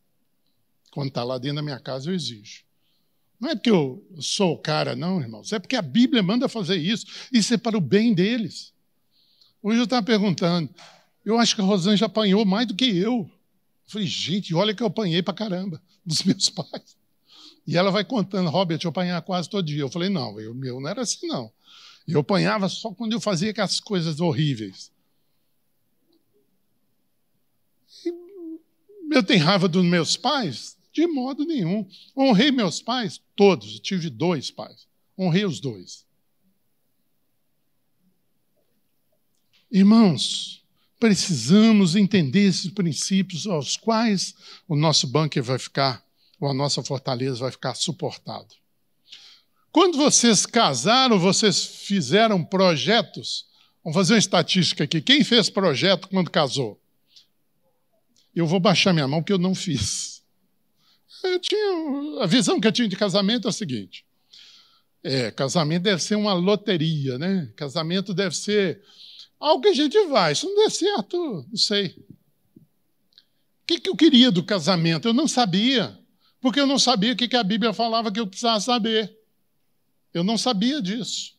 [0.92, 2.66] Quando está lá dentro da minha casa, eu exijo.
[3.40, 5.54] Não é porque eu sou o cara, não, irmãos.
[5.54, 7.06] É porque a Bíblia manda fazer isso.
[7.32, 8.74] Isso é para o bem deles.
[9.62, 10.70] Hoje eu estava perguntando.
[11.24, 13.20] Eu acho que a Rosângela apanhou mais do que eu.
[13.20, 13.32] Eu
[13.86, 16.98] falei, gente, olha que eu apanhei para caramba dos meus pais.
[17.68, 19.82] E ela vai contando, Robert, eu apanhava quase todo dia.
[19.82, 21.52] Eu falei, não, meu não era assim, não.
[22.08, 24.90] Eu apanhava só quando eu fazia aquelas coisas horríveis.
[29.12, 30.78] Eu tenho raiva dos meus pais?
[30.94, 31.86] De modo nenhum.
[32.16, 33.22] Honrei meus pais?
[33.36, 33.74] Todos.
[33.76, 34.88] Eu tive dois pais.
[35.20, 36.06] Honrei os dois.
[39.70, 40.64] Irmãos,
[40.98, 44.34] precisamos entender esses princípios aos quais
[44.68, 46.07] o nosso bunker vai ficar
[46.40, 48.56] ou a nossa fortaleza vai ficar suportado.
[49.72, 53.46] Quando vocês casaram, vocês fizeram projetos.
[53.84, 55.02] Vamos fazer uma estatística aqui.
[55.02, 56.82] Quem fez projeto quando casou?
[58.36, 60.24] Eu vou baixar minha mão, porque eu não fiz.
[61.24, 64.06] Eu tinha, a visão que eu tinha de casamento é a seguinte:
[65.04, 67.52] é, casamento deve ser uma loteria, né?
[67.56, 68.82] Casamento deve ser
[69.40, 70.34] algo que a gente vai.
[70.34, 71.96] Isso não der certo, não sei.
[72.58, 75.08] O que, que eu queria do casamento?
[75.08, 75.98] Eu não sabia
[76.40, 79.18] porque eu não sabia o que a Bíblia falava que eu precisava saber.
[80.14, 81.38] Eu não sabia disso.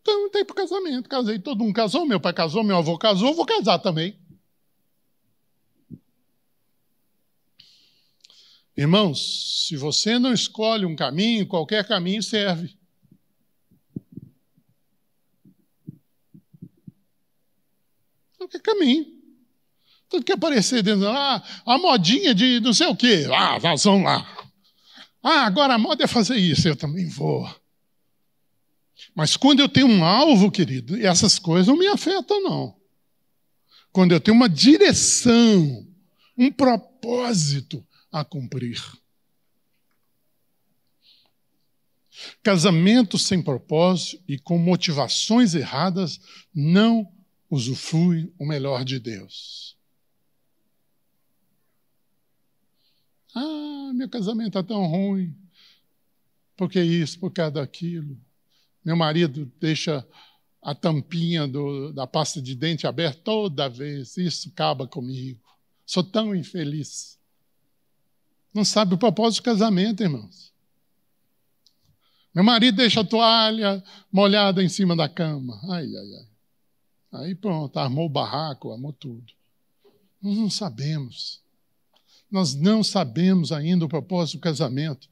[0.00, 2.98] Então eu entrei para o casamento, casei, todo mundo casou, meu pai casou, meu avô
[2.98, 4.18] casou, vou casar também.
[8.76, 12.76] Irmãos, se você não escolhe um caminho, qualquer caminho serve.
[18.38, 19.21] Qualquer caminho.
[20.12, 24.46] Tudo que aparecer dentro, ah, a modinha de não sei o quê, ah, vamos lá.
[25.22, 27.48] Ah, agora a moda é fazer isso, eu também vou.
[29.14, 32.76] Mas quando eu tenho um alvo, querido, essas coisas não me afetam, não.
[33.90, 35.88] Quando eu tenho uma direção,
[36.36, 38.82] um propósito a cumprir.
[42.42, 46.20] Casamento sem propósito e com motivações erradas
[46.54, 47.10] não
[47.48, 49.80] usufrui o melhor de Deus.
[53.34, 55.34] Ah, meu casamento está tão ruim.
[56.56, 57.18] Por que isso?
[57.18, 58.18] Por causa daquilo.
[58.84, 60.06] Meu marido deixa
[60.60, 64.16] a tampinha do, da pasta de dente aberta toda vez.
[64.16, 65.40] Isso acaba comigo.
[65.84, 67.18] Sou tão infeliz.
[68.54, 70.52] Não sabe o propósito do casamento, irmãos.
[72.34, 75.60] Meu marido deixa a toalha molhada em cima da cama.
[75.70, 76.28] Ai, ai, ai.
[77.12, 79.32] Aí pronto, armou o barraco, armou tudo.
[80.22, 81.41] Nós não sabemos.
[82.32, 85.06] Nós não sabemos ainda o propósito do casamento.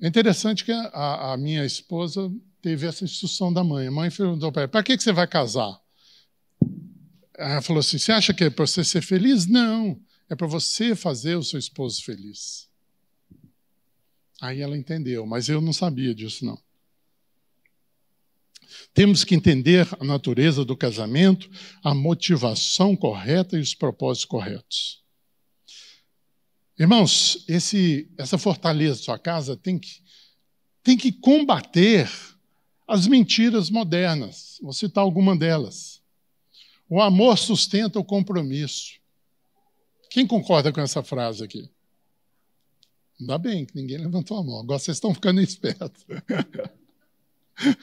[0.00, 2.28] É interessante que a, a minha esposa
[2.60, 3.86] teve essa instrução da mãe.
[3.86, 5.80] A mãe perguntou para ela: para que, que você vai casar?
[7.38, 9.46] Ela falou assim: você acha que é para você ser feliz?
[9.46, 9.96] Não,
[10.28, 12.68] é para você fazer o seu esposo feliz.
[14.40, 16.60] Aí ela entendeu, mas eu não sabia disso, não.
[18.92, 21.48] Temos que entender a natureza do casamento,
[21.84, 25.01] a motivação correta e os propósitos corretos.
[26.78, 30.02] Irmãos, esse, essa fortaleza da sua casa tem que,
[30.82, 32.10] tem que combater
[32.88, 34.58] as mentiras modernas.
[34.62, 36.02] Vou citar alguma delas.
[36.88, 39.00] O amor sustenta o compromisso.
[40.10, 41.70] Quem concorda com essa frase aqui?
[43.20, 44.60] Ainda bem que ninguém levantou a mão.
[44.60, 46.04] Agora vocês estão ficando espertos.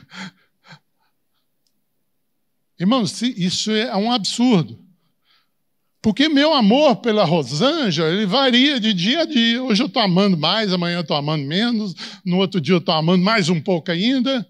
[2.79, 4.88] Irmãos, isso é um absurdo.
[6.01, 9.61] Porque meu amor pela Rosângela, ele varia de dia a dia.
[9.61, 12.95] Hoje eu estou amando mais, amanhã eu estou amando menos, no outro dia eu estou
[12.95, 14.47] amando mais um pouco ainda.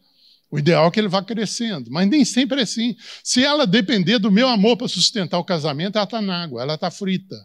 [0.51, 2.95] O ideal é que ele vá crescendo, mas nem sempre é assim.
[3.23, 6.75] Se ela depender do meu amor para sustentar o casamento, ela está na água, ela
[6.75, 7.35] está frita.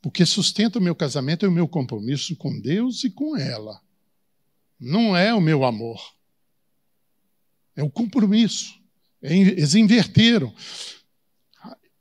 [0.00, 3.80] Porque sustenta o meu casamento é o meu compromisso com Deus e com ela.
[4.78, 6.00] Não é o meu amor.
[7.74, 8.74] É o compromisso.
[9.20, 10.54] Eles inverteram.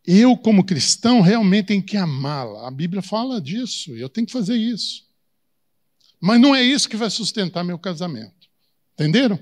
[0.09, 2.65] Eu, como cristão, realmente tenho que amá-la.
[2.65, 5.05] A Bíblia fala disso, eu tenho que fazer isso.
[6.17, 8.47] Mas não é isso que vai sustentar meu casamento.
[8.93, 9.37] Entenderam?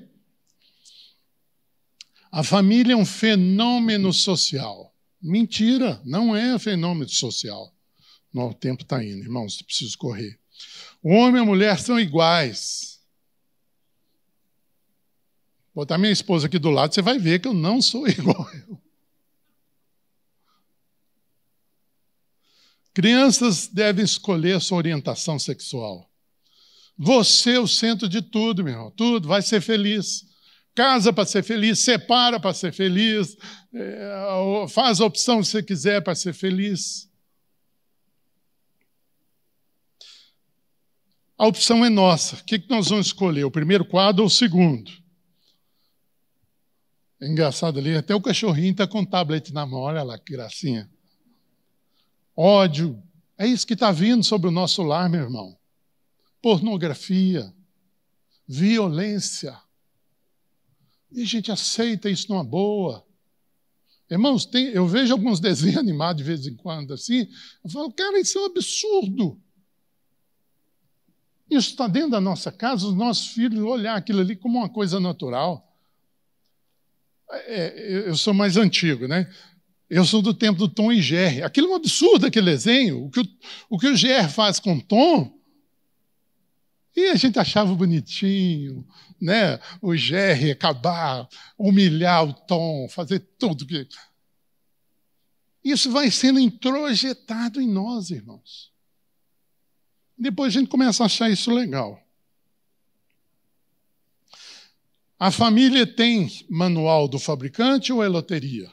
[2.31, 4.91] A família é um fenômeno social.
[5.21, 7.71] Mentira, não é fenômeno social.
[8.33, 10.37] O tempo está indo, irmãos, preciso correr.
[11.01, 12.99] O homem e a mulher são iguais.
[15.73, 18.47] Vou botar minha esposa aqui do lado, você vai ver que eu não sou igual
[18.47, 18.81] a eu.
[22.95, 26.09] Crianças devem escolher sua orientação sexual.
[26.97, 28.89] Você é o centro de tudo, meu irmão.
[28.89, 30.25] Tudo, vai ser feliz.
[30.73, 33.35] Casa para ser feliz, separa para ser feliz,
[33.73, 37.09] é, faz a opção que você quiser para ser feliz.
[41.37, 42.37] A opção é nossa.
[42.37, 43.43] O que nós vamos escolher?
[43.43, 44.89] O primeiro quadro ou o segundo?
[47.21, 50.31] É engraçado ali, até o cachorrinho está com o tablet na mão, olha lá que
[50.31, 50.89] gracinha
[52.35, 53.01] ódio.
[53.37, 55.57] É isso que está vindo sobre o nosso lar, meu irmão.
[56.41, 57.53] Pornografia,
[58.47, 59.57] violência.
[61.11, 63.05] E a gente aceita isso numa boa.
[64.09, 67.27] Irmãos, tem, eu vejo alguns desenhos animados de vez em quando assim.
[67.63, 69.41] Eu falo, cara, isso é um absurdo.
[71.49, 74.99] Isso está dentro da nossa casa, os nossos filhos olhar aquilo ali como uma coisa
[74.99, 75.63] natural.
[77.31, 79.31] É, eu sou mais antigo, né?
[79.89, 81.43] Eu sou do tempo do Tom e Jerry.
[81.43, 83.05] Aquilo é um absurdo, aquele desenho.
[83.05, 83.27] O que o,
[83.69, 85.31] o que o Jerry faz com o Tom.
[86.95, 88.87] E a gente achava bonitinho,
[89.21, 89.59] né?
[89.81, 93.87] O Jerry acabar, humilhar o Tom, fazer tudo que.
[95.63, 98.71] Isso vai sendo introjetado em nós, irmãos.
[100.17, 102.01] Depois a gente começa a achar isso legal.
[105.19, 108.71] A família tem manual do fabricante ou é loteria?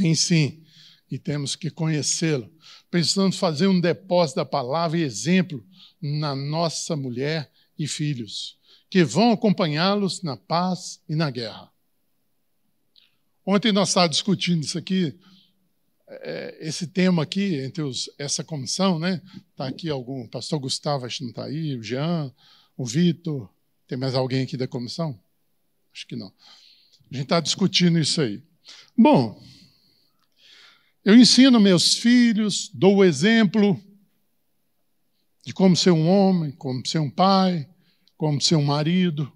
[0.00, 0.62] Tem sim,
[1.10, 2.52] e temos que conhecê-lo.
[2.90, 5.64] Precisamos fazer um depósito da palavra e exemplo
[6.00, 8.58] na nossa mulher e filhos,
[8.90, 11.70] que vão acompanhá-los na paz e na guerra.
[13.44, 15.18] Ontem nós estávamos discutindo isso aqui,
[16.08, 19.22] é, esse tema aqui, entre os, essa comissão, né?
[19.50, 22.32] Está aqui algum, o pastor Gustavo, acho que não está aí, o Jean,
[22.76, 23.48] o Vitor,
[23.86, 25.18] tem mais alguém aqui da comissão?
[25.92, 26.32] Acho que não.
[27.10, 28.42] A gente está discutindo isso aí.
[28.96, 29.40] Bom,
[31.06, 33.80] Eu ensino meus filhos, dou o exemplo
[35.44, 37.72] de como ser um homem, como ser um pai,
[38.16, 39.32] como ser um marido.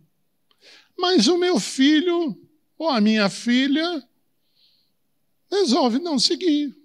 [0.99, 2.37] Mas o meu filho
[2.77, 4.05] ou a minha filha
[5.49, 6.77] resolve não seguir.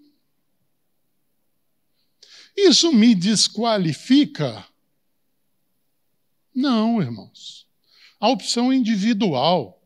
[2.55, 4.67] Isso me desqualifica?
[6.53, 7.67] Não, irmãos.
[8.19, 9.83] A opção individual.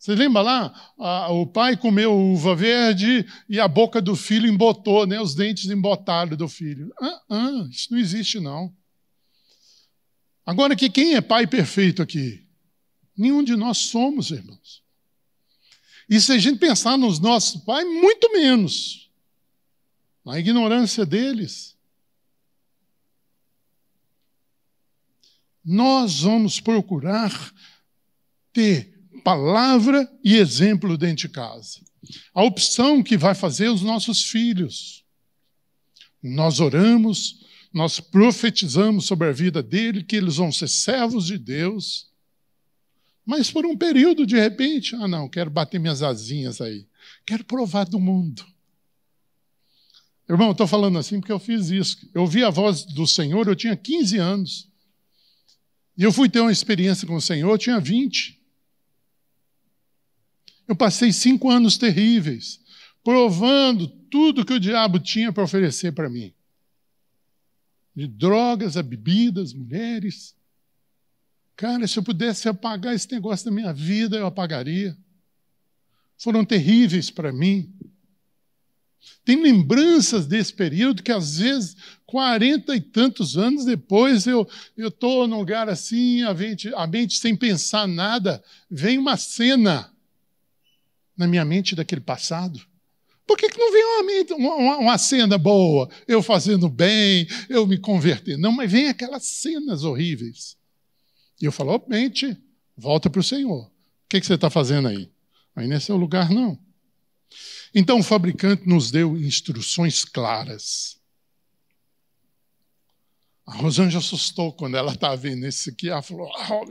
[0.00, 1.28] Você lembra lá?
[1.30, 5.20] o pai comeu uva verde e a boca do filho embotou, né?
[5.20, 6.90] os dentes embotaram do filho.
[6.98, 8.74] Ah, ah, isso não existe, não.
[10.46, 12.46] Agora, que quem é pai perfeito aqui?
[13.14, 14.82] Nenhum de nós somos, irmãos.
[16.08, 19.10] E se a gente pensar nos nossos pais, muito menos.
[20.24, 21.76] Na ignorância deles.
[25.62, 27.52] Nós vamos procurar
[28.50, 31.80] ter palavra e exemplo dentro de casa.
[32.34, 35.04] A opção que vai fazer os nossos filhos.
[36.22, 42.08] Nós oramos, nós profetizamos sobre a vida dele, que eles vão ser servos de Deus.
[43.24, 46.86] Mas por um período, de repente, ah, não, quero bater minhas asinhas aí.
[47.26, 48.44] Quero provar do mundo.
[50.28, 52.08] Irmão, estou falando assim porque eu fiz isso.
[52.14, 54.68] Eu ouvi a voz do Senhor, eu tinha 15 anos.
[55.96, 58.39] E eu fui ter uma experiência com o Senhor, eu tinha 20.
[60.70, 62.60] Eu passei cinco anos terríveis,
[63.02, 66.32] provando tudo que o diabo tinha para oferecer para mim.
[67.92, 70.32] De drogas a bebidas, mulheres.
[71.56, 74.96] Cara, se eu pudesse apagar esse negócio da minha vida, eu apagaria.
[76.16, 77.74] Foram terríveis para mim.
[79.24, 85.38] Tem lembranças desse período que, às vezes, quarenta e tantos anos depois, eu estou num
[85.38, 88.40] lugar assim, a mente, a mente sem pensar nada,
[88.70, 89.92] vem uma cena
[91.20, 92.58] na minha mente daquele passado?
[93.26, 93.84] Por que, que não vem
[94.32, 98.38] uma, uma, uma, cena boa, eu fazendo bem, eu me converter?
[98.38, 100.56] Não, mas vem aquelas cenas horríveis.
[101.40, 102.36] E eu falo, oh, mente,
[102.74, 103.66] volta para o Senhor.
[103.66, 103.70] O
[104.08, 105.10] que, que você está fazendo aí?
[105.54, 106.58] Aí não é seu lugar, não.
[107.74, 110.98] Então o fabricante nos deu instruções claras.
[113.46, 115.90] A Rosângela assustou quando ela estava vendo isso aqui.
[115.90, 116.64] Ela falou: ah,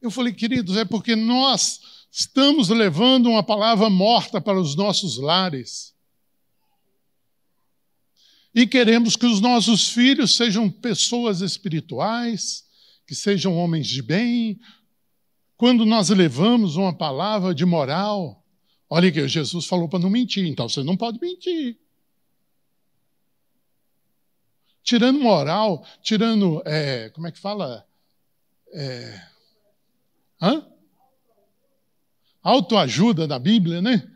[0.00, 5.94] Eu falei, queridos, é porque nós Estamos levando uma palavra morta para os nossos lares.
[8.54, 12.64] E queremos que os nossos filhos sejam pessoas espirituais,
[13.06, 14.58] que sejam homens de bem.
[15.58, 18.42] Quando nós levamos uma palavra de moral,
[18.88, 21.78] olha que Jesus falou para não mentir, então você não pode mentir.
[24.82, 27.86] Tirando moral, tirando, é, como é que fala?
[28.72, 29.20] É,
[30.40, 30.75] hã?
[32.46, 34.08] Autoajuda da Bíblia, né?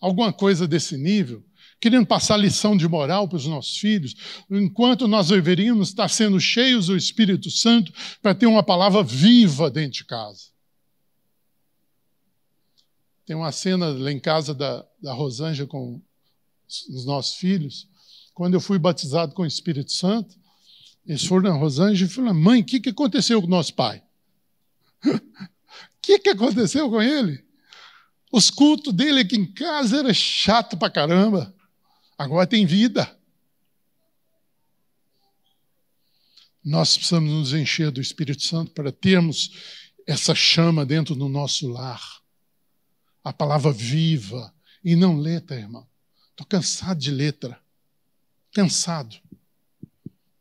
[0.00, 1.44] Alguma coisa desse nível.
[1.80, 4.14] Querendo passar lição de moral para os nossos filhos,
[4.48, 7.92] enquanto nós deveríamos estar sendo cheios do Espírito Santo
[8.22, 10.44] para ter uma palavra viva dentro de casa.
[13.26, 16.00] Tem uma cena lá em casa da, da Rosângela com
[16.88, 17.88] os nossos filhos.
[18.32, 20.36] Quando eu fui batizado com o Espírito Santo,
[21.04, 24.02] eles foram na Rosângela e falaram: Mãe, o que, que aconteceu com o nosso pai?
[25.04, 25.20] O
[26.00, 27.45] que, que aconteceu com ele?
[28.32, 31.54] Os cultos dele aqui em casa era chato pra caramba.
[32.18, 33.16] Agora tem vida.
[36.64, 39.52] Nós precisamos nos encher do Espírito Santo para termos
[40.06, 42.20] essa chama dentro do nosso lar.
[43.22, 44.52] A palavra viva
[44.84, 45.86] e não letra, irmão.
[46.30, 47.60] Estou cansado de letra.
[48.52, 49.16] Cansado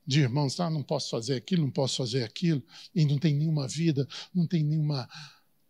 [0.06, 2.62] de irmãos, ah, não posso fazer aquilo, não posso fazer aquilo,
[2.94, 5.10] e não tem nenhuma vida, não tem nenhuma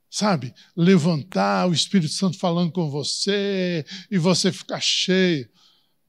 [0.09, 0.53] sabe?
[0.75, 5.49] Levantar o Espírito Santo falando com você e você ficar cheio.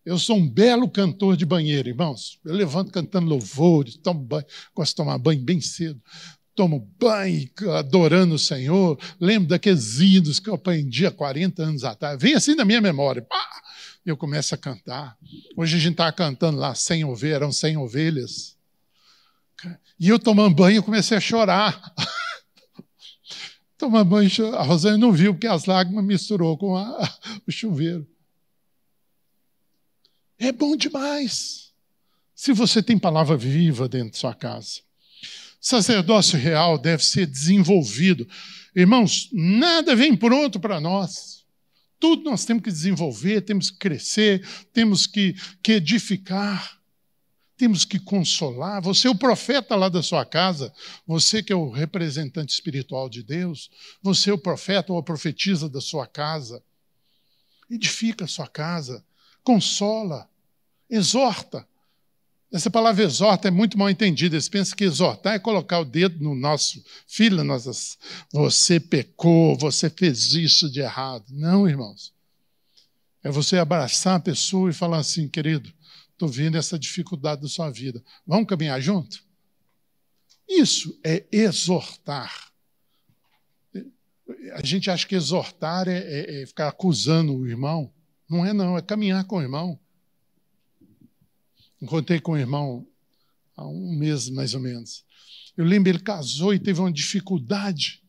[0.04, 2.38] Eu sou um belo cantor de banheiro, irmãos.
[2.44, 6.00] Eu levanto cantando louvores, tomo banho, gosto de tomar banho bem cedo.
[6.54, 8.98] Tomo banho adorando o Senhor.
[9.20, 12.18] Lembro daqueles hinos que eu aprendi há 40 anos atrás.
[12.20, 13.20] Vem assim na minha memória.
[13.22, 13.44] Pá!
[14.06, 15.16] Eu começo a cantar.
[15.56, 18.56] Hoje a gente está cantando lá, sem ovelhas, eram 100 ovelhas.
[19.98, 21.92] E eu tomando banho, eu comecei a chorar.
[23.78, 28.06] Tomar banho, a Rosane não viu porque as lágrimas misturou com a, o chuveiro.
[30.38, 31.72] É bom demais.
[32.34, 34.80] Se você tem palavra viva dentro de sua casa.
[35.60, 38.28] Sacerdócio real deve ser desenvolvido.
[38.74, 41.44] Irmãos, nada vem pronto para nós.
[41.98, 46.75] Tudo nós temos que desenvolver, temos que crescer, temos que, que edificar.
[47.56, 48.82] Temos que consolar.
[48.82, 50.72] Você é o profeta lá da sua casa,
[51.06, 53.70] você que é o representante espiritual de Deus,
[54.02, 56.62] você é o profeta ou a profetisa da sua casa.
[57.70, 59.04] Edifica a sua casa,
[59.42, 60.28] consola,
[60.88, 61.66] exorta.
[62.52, 64.36] Essa palavra exorta é muito mal entendida.
[64.36, 67.98] Eles pensam que exortar é colocar o dedo no nosso filho, nossas,
[68.32, 71.24] você pecou, você fez isso de errado.
[71.30, 72.14] Não, irmãos.
[73.22, 75.72] É você abraçar a pessoa e falar assim, querido,
[76.16, 78.02] estou vendo essa dificuldade da sua vida.
[78.26, 79.22] Vamos caminhar junto?
[80.48, 82.50] Isso é exortar.
[84.54, 87.92] A gente acha que exortar é, é, é ficar acusando o irmão.
[88.28, 89.78] Não é, não, é caminhar com o irmão.
[91.80, 92.86] Encontrei com o irmão
[93.54, 95.04] há um mês, mais ou menos.
[95.56, 98.02] Eu lembro, ele casou e teve uma dificuldade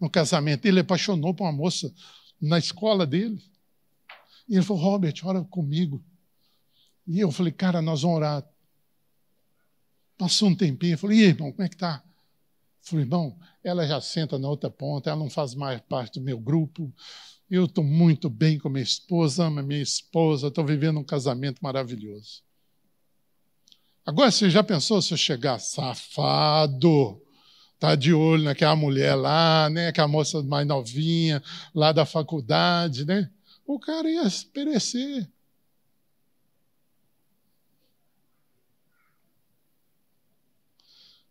[0.00, 0.66] no casamento.
[0.66, 1.92] Ele apaixonou por uma moça
[2.40, 3.40] na escola dele.
[4.48, 6.04] E ele falou, Robert, ora comigo.
[7.06, 8.44] E eu falei, cara, nós vamos orar.
[10.16, 12.02] Passou um tempinho, eu falei, e irmão, como é que tá?
[12.82, 16.38] Falei, irmão, ela já senta na outra ponta, ela não faz mais parte do meu
[16.38, 16.92] grupo.
[17.50, 22.42] Eu estou muito bem com minha esposa, amo minha esposa, estou vivendo um casamento maravilhoso.
[24.06, 27.20] Agora, você já pensou se eu chegar safado,
[27.78, 29.88] tá de olho naquela mulher lá, né?
[29.88, 31.42] Aquela moça mais novinha,
[31.74, 33.30] lá da faculdade, né?
[33.66, 35.26] O cara ia perecer.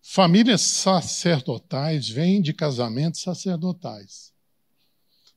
[0.05, 4.33] Famílias sacerdotais vêm de casamentos sacerdotais.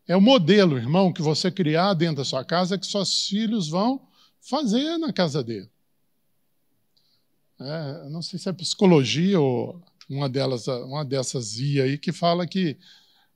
[0.08, 4.08] É o modelo, irmão, que você criar dentro da sua casa que seus filhos vão
[4.40, 5.70] fazer na casa dele.
[7.60, 12.44] É, não sei se é psicologia ou uma delas, uma dessas ia aí que fala
[12.44, 12.76] que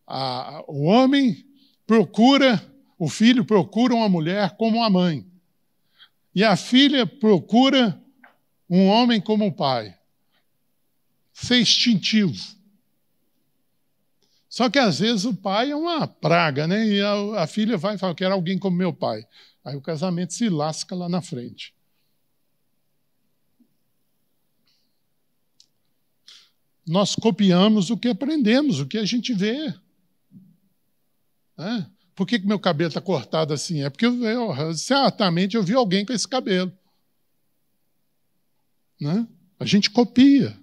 [0.06, 1.46] a, o homem
[1.86, 2.60] procura,
[2.98, 5.24] o filho procura uma mulher como a mãe.
[6.34, 8.02] E a filha procura
[8.68, 9.96] um homem como o pai.
[11.32, 12.34] Ser instintivo.
[14.48, 16.86] Só que às vezes o pai é uma praga, né?
[16.86, 19.24] E a, a filha vai e fala: quero alguém como meu pai.
[19.64, 21.74] Aí o casamento se lasca lá na frente.
[26.90, 29.72] nós copiamos o que aprendemos, o que a gente vê.
[31.56, 31.86] É?
[32.16, 33.84] Por que, que meu cabelo está cortado assim?
[33.84, 36.76] É porque eu, certamente eu vi alguém com esse cabelo.
[39.00, 39.24] Né?
[39.60, 40.59] A gente copia.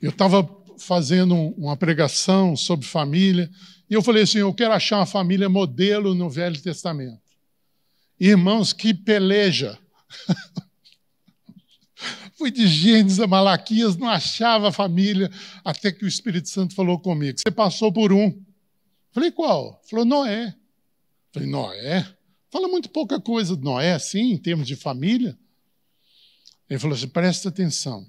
[0.00, 0.48] Eu estava
[0.78, 3.50] fazendo uma pregação sobre família
[3.88, 7.20] e eu falei assim: eu quero achar uma família modelo no Velho Testamento.
[8.18, 9.78] Irmãos, que peleja!
[12.36, 15.30] Fui de Gênesis a Malaquias, não achava a família,
[15.62, 17.38] até que o Espírito Santo falou comigo.
[17.38, 18.42] Você passou por um.
[19.12, 19.78] Falei, qual?
[19.84, 20.54] Falou, Noé.
[21.32, 22.08] Falei, Noé?
[22.50, 25.38] Fala muito pouca coisa de Noé, assim, em termos de família.
[26.68, 28.06] Ele falou assim: presta atenção.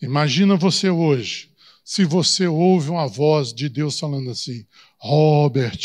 [0.00, 1.50] Imagina você hoje,
[1.84, 4.66] se você ouve uma voz de Deus falando assim:
[4.98, 5.78] Robert,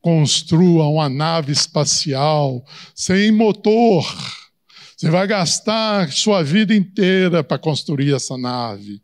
[0.00, 2.64] construa uma nave espacial
[2.94, 4.04] sem motor
[5.04, 9.02] você vai gastar sua vida inteira para construir essa nave.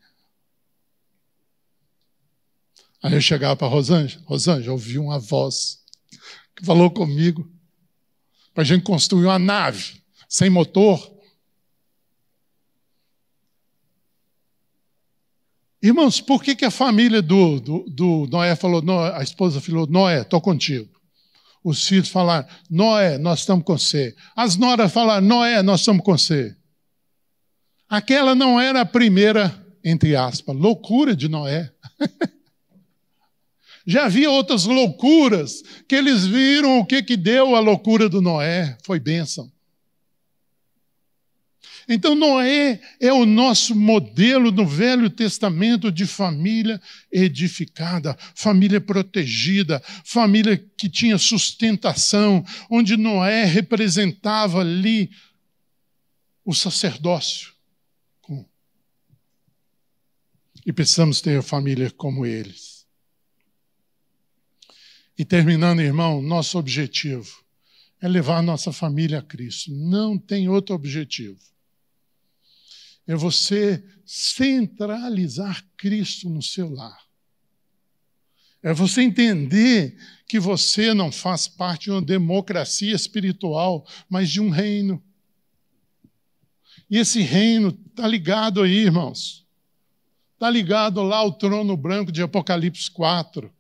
[3.03, 5.85] Aí eu chegava para Rosângela, Rosângela, ouvi uma voz
[6.57, 7.51] que falou comigo
[8.55, 11.20] para a gente construir uma nave sem motor.
[15.83, 18.83] Irmãos, por que, que a família do, do, do Noé falou,
[19.15, 20.89] a esposa falou, Noé, estou contigo?
[21.65, 24.15] Os filhos falaram, Noé, nós estamos com você.
[24.37, 26.55] As noras falaram, Noé, nós estamos com você.
[27.89, 31.73] Aquela não era a primeira, entre aspas, loucura de Noé.
[33.87, 38.77] Já havia outras loucuras que eles viram o que, que deu a loucura do Noé.
[38.85, 39.51] Foi bênção.
[41.93, 46.81] Então, Noé é o nosso modelo no Velho Testamento de família
[47.11, 55.11] edificada, família protegida, família que tinha sustentação, onde Noé representava ali
[56.45, 57.53] o sacerdócio.
[60.65, 62.87] E precisamos ter família como eles.
[65.19, 67.45] E terminando, irmão, nosso objetivo
[68.01, 69.73] é levar a nossa família a Cristo.
[69.73, 71.50] Não tem outro objetivo
[73.07, 76.99] é você centralizar Cristo no seu lar.
[78.63, 79.97] É você entender
[80.29, 85.03] que você não faz parte de uma democracia espiritual, mas de um reino.
[86.91, 89.47] E esse reino está ligado aí, irmãos.
[90.35, 93.53] Está ligado lá ao trono branco de Apocalipse 4.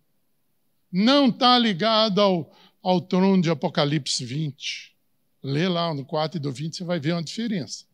[0.93, 4.95] Não está ligado ao, ao trono de Apocalipse 20.
[5.43, 7.85] Lê lá no 4 e do 20, você vai ver uma diferença.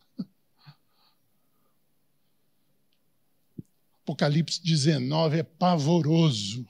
[4.07, 6.65] Apocalipse 19 é pavoroso.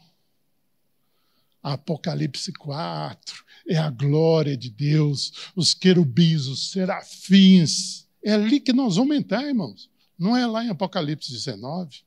[1.62, 8.06] Apocalipse 4, é a glória de Deus, os querubins, os serafins.
[8.24, 9.90] É ali que nós vamos entrar, irmãos.
[10.18, 12.04] Não é lá em Apocalipse 19.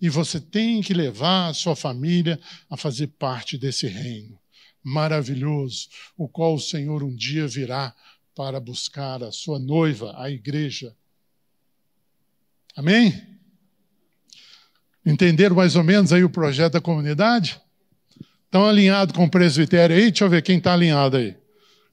[0.00, 4.36] E você tem que levar a sua família a fazer parte desse reino
[4.82, 7.94] maravilhoso, o qual o Senhor um dia virá
[8.34, 10.96] para buscar a sua noiva, a igreja.
[12.74, 13.27] Amém?
[15.08, 17.58] Entenderam mais ou menos aí o projeto da comunidade?
[18.44, 20.10] Estão alinhados com o presbitério aí?
[20.10, 21.34] Deixa eu ver quem está alinhado aí.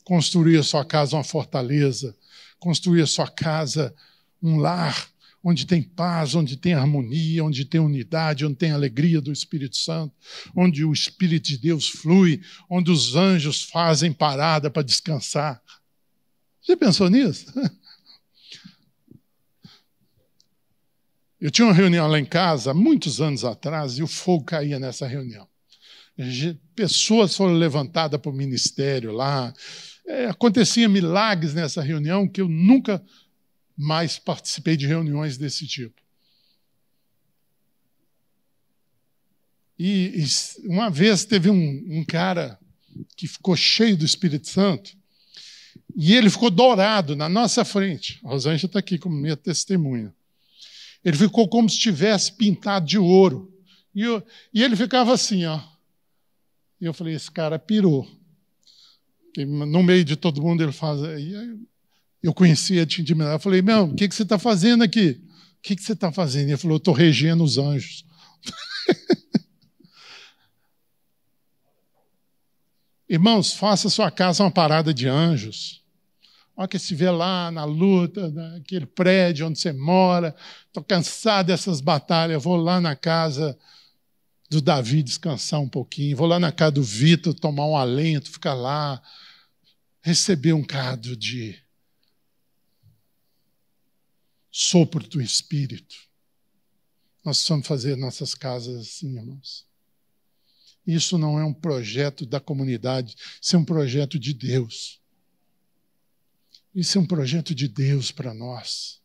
[0.03, 2.13] Construir a sua casa uma fortaleza,
[2.59, 3.95] construir a sua casa
[4.43, 5.07] um lar
[5.41, 10.13] onde tem paz, onde tem harmonia, onde tem unidade, onde tem alegria do Espírito Santo,
[10.53, 15.61] onde o Espírito de Deus flui, onde os anjos fazem parada para descansar.
[16.61, 17.45] Você pensou nisso?
[21.45, 25.05] Eu tinha uma reunião lá em casa, muitos anos atrás, e o fogo caía nessa
[25.05, 25.47] reunião.
[26.75, 29.53] Pessoas foram levantadas para o ministério lá.
[30.07, 32.99] É, acontecia milagres nessa reunião que eu nunca
[33.77, 36.01] mais participei de reuniões desse tipo.
[39.77, 42.57] E, e uma vez teve um, um cara
[43.15, 44.97] que ficou cheio do Espírito Santo
[45.95, 48.19] e ele ficou dourado na nossa frente.
[48.23, 50.11] A Rosângela está aqui como minha testemunha.
[51.05, 53.53] Ele ficou como se estivesse pintado de ouro.
[53.93, 55.61] E, eu, e ele ficava assim, ó.
[56.81, 58.09] E eu falei, esse cara pirou.
[59.37, 60.99] no meio de todo mundo ele faz.
[62.23, 63.35] Eu conhecia de intimidade.
[63.35, 65.21] Eu falei, meu, o que, que você está fazendo aqui?
[65.59, 66.49] O que, que você está fazendo?
[66.49, 68.03] Ele falou, estou regendo os anjos.
[73.07, 75.85] Irmãos, faça sua casa uma parada de anjos.
[76.57, 80.33] Olha que se vê lá na luta, naquele prédio onde você mora.
[80.75, 82.43] Estou cansado dessas batalhas.
[82.43, 83.57] Vou lá na casa
[84.49, 88.53] do Davi descansar um pouquinho, vou lá na casa do Vitor tomar um alento, ficar
[88.53, 89.01] lá,
[90.01, 91.57] receber um cado de
[94.51, 95.95] sopro do Espírito.
[97.23, 99.65] Nós precisamos fazer nossas casas assim, irmãos.
[100.85, 105.01] Isso não é um projeto da comunidade, isso é um projeto de Deus.
[106.75, 109.04] Isso é um projeto de Deus para nós.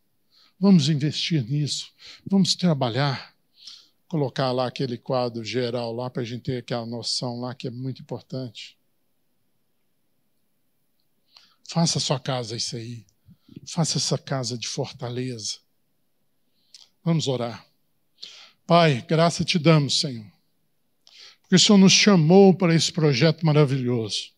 [0.61, 1.91] Vamos investir nisso,
[2.25, 3.35] vamos trabalhar
[4.11, 7.71] colocar lá aquele quadro geral lá para a gente ter aquela noção lá que é
[7.71, 8.77] muito importante.
[11.69, 13.07] Faça a sua casa isso aí.
[13.65, 15.59] Faça essa casa de fortaleza.
[17.05, 17.65] Vamos orar.
[18.67, 20.27] Pai, graça te damos, Senhor.
[21.43, 24.33] Porque o Senhor nos chamou para esse projeto maravilhoso.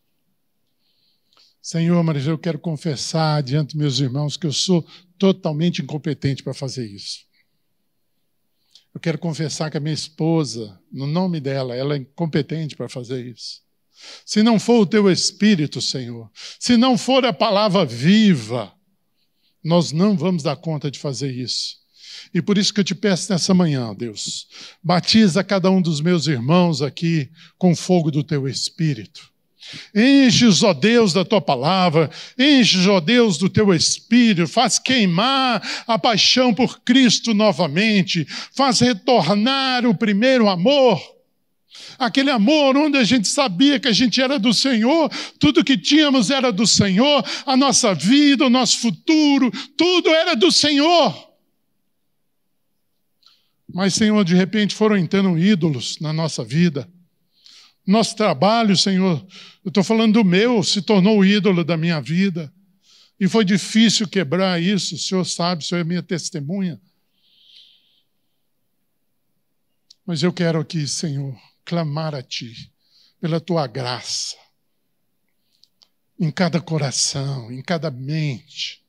[1.59, 4.85] Senhor, mas eu quero confessar diante dos meus irmãos que eu sou
[5.17, 7.25] totalmente incompetente para fazer isso.
[8.93, 13.25] Eu quero confessar que a minha esposa, no nome dela, ela é incompetente para fazer
[13.25, 13.61] isso.
[14.25, 18.73] Se não for o teu Espírito, Senhor, se não for a palavra viva,
[19.63, 21.77] nós não vamos dar conta de fazer isso.
[22.33, 24.47] E por isso que eu te peço nessa manhã, Deus,
[24.83, 29.32] batiza cada um dos meus irmãos aqui com fogo do teu Espírito.
[29.93, 35.97] Enche-os, ó Deus, da tua palavra, enche-os, ó Deus, do teu espírito, faz queimar a
[35.97, 41.01] paixão por Cristo novamente, faz retornar o primeiro amor.
[41.97, 45.09] Aquele amor onde a gente sabia que a gente era do Senhor,
[45.39, 50.51] tudo que tínhamos era do Senhor, a nossa vida, o nosso futuro, tudo era do
[50.51, 51.33] Senhor.
[53.73, 56.87] Mas, Senhor, de repente foram entrando ídolos na nossa vida
[57.85, 59.25] nosso trabalho, Senhor,
[59.63, 62.51] eu estou falando do meu, se tornou o ídolo da minha vida.
[63.19, 66.81] E foi difícil quebrar isso, o Senhor sabe, o Senhor é minha testemunha.
[70.05, 72.71] Mas eu quero aqui, Senhor, clamar a Ti,
[73.19, 74.35] pela Tua graça,
[76.19, 78.81] em cada coração, em cada mente.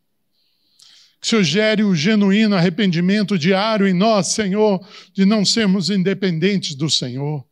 [1.21, 6.75] Que o Senhor gere o genuíno arrependimento diário em nós, Senhor, de não sermos independentes
[6.75, 7.45] do Senhor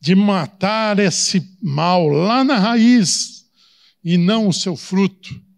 [0.00, 3.44] de matar esse mal lá na raiz
[4.04, 5.48] e não o seu fruto.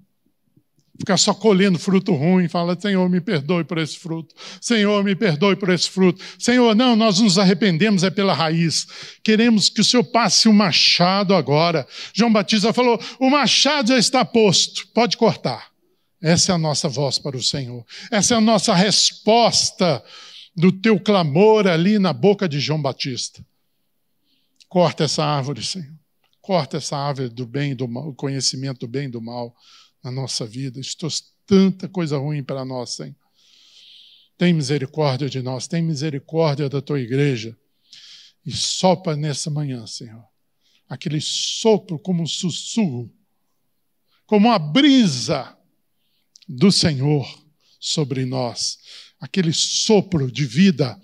[0.98, 4.34] Ficar só colhendo fruto ruim, fala, Senhor, me perdoe por esse fruto.
[4.60, 6.22] Senhor, me perdoe por esse fruto.
[6.38, 8.86] Senhor, não, nós nos arrependemos é pela raiz.
[9.24, 11.86] Queremos que o Senhor passe o machado agora.
[12.12, 15.70] João Batista falou: o machado já está posto, pode cortar.
[16.22, 17.82] Essa é a nossa voz para o Senhor.
[18.10, 20.04] Essa é a nossa resposta
[20.54, 23.42] do teu clamor ali na boca de João Batista.
[24.70, 25.92] Corta essa árvore, Senhor.
[26.40, 29.52] Corta essa árvore do bem e do mal, conhecimento do bem e do mal
[30.02, 30.80] na nossa vida.
[30.96, 33.16] Trouxe tanta coisa ruim para nós, Senhor.
[34.38, 37.58] Tem misericórdia de nós, tem misericórdia da tua igreja.
[38.46, 40.24] e sopra nessa manhã, Senhor.
[40.88, 43.12] Aquele sopro como um sussurro,
[44.24, 45.58] como uma brisa
[46.48, 47.26] do Senhor
[47.80, 48.78] sobre nós.
[49.20, 50.98] Aquele sopro de vida.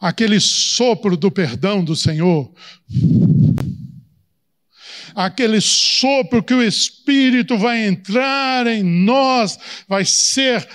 [0.00, 2.50] Aquele sopro do perdão do Senhor
[5.14, 10.66] aquele sopro que o Espírito vai entrar em nós, vai ser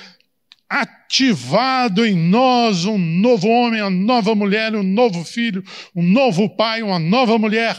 [0.70, 5.64] ativado em nós um novo homem, uma nova mulher, um novo filho,
[5.96, 7.78] um novo pai, uma nova mulher.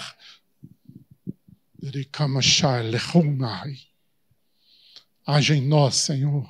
[5.27, 6.49] Haja em nós, Senhor,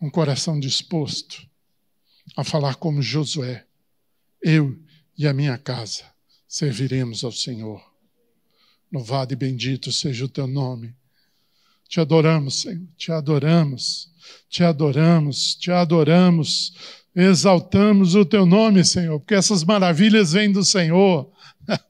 [0.00, 1.46] um coração disposto
[2.36, 3.63] a falar como Josué.
[4.46, 4.78] Eu
[5.16, 6.04] e a minha casa
[6.46, 7.82] serviremos ao Senhor.
[8.92, 10.94] Louvado e bendito seja o teu nome.
[11.88, 14.12] Te adoramos, Senhor, te adoramos,
[14.50, 16.74] te adoramos, te adoramos.
[17.16, 21.32] Exaltamos o teu nome, Senhor, porque essas maravilhas vêm do Senhor.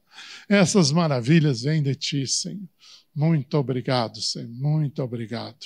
[0.49, 2.69] Essas maravilhas vêm de ti, Senhor.
[3.13, 5.57] Muito obrigado, Senhor, muito obrigado.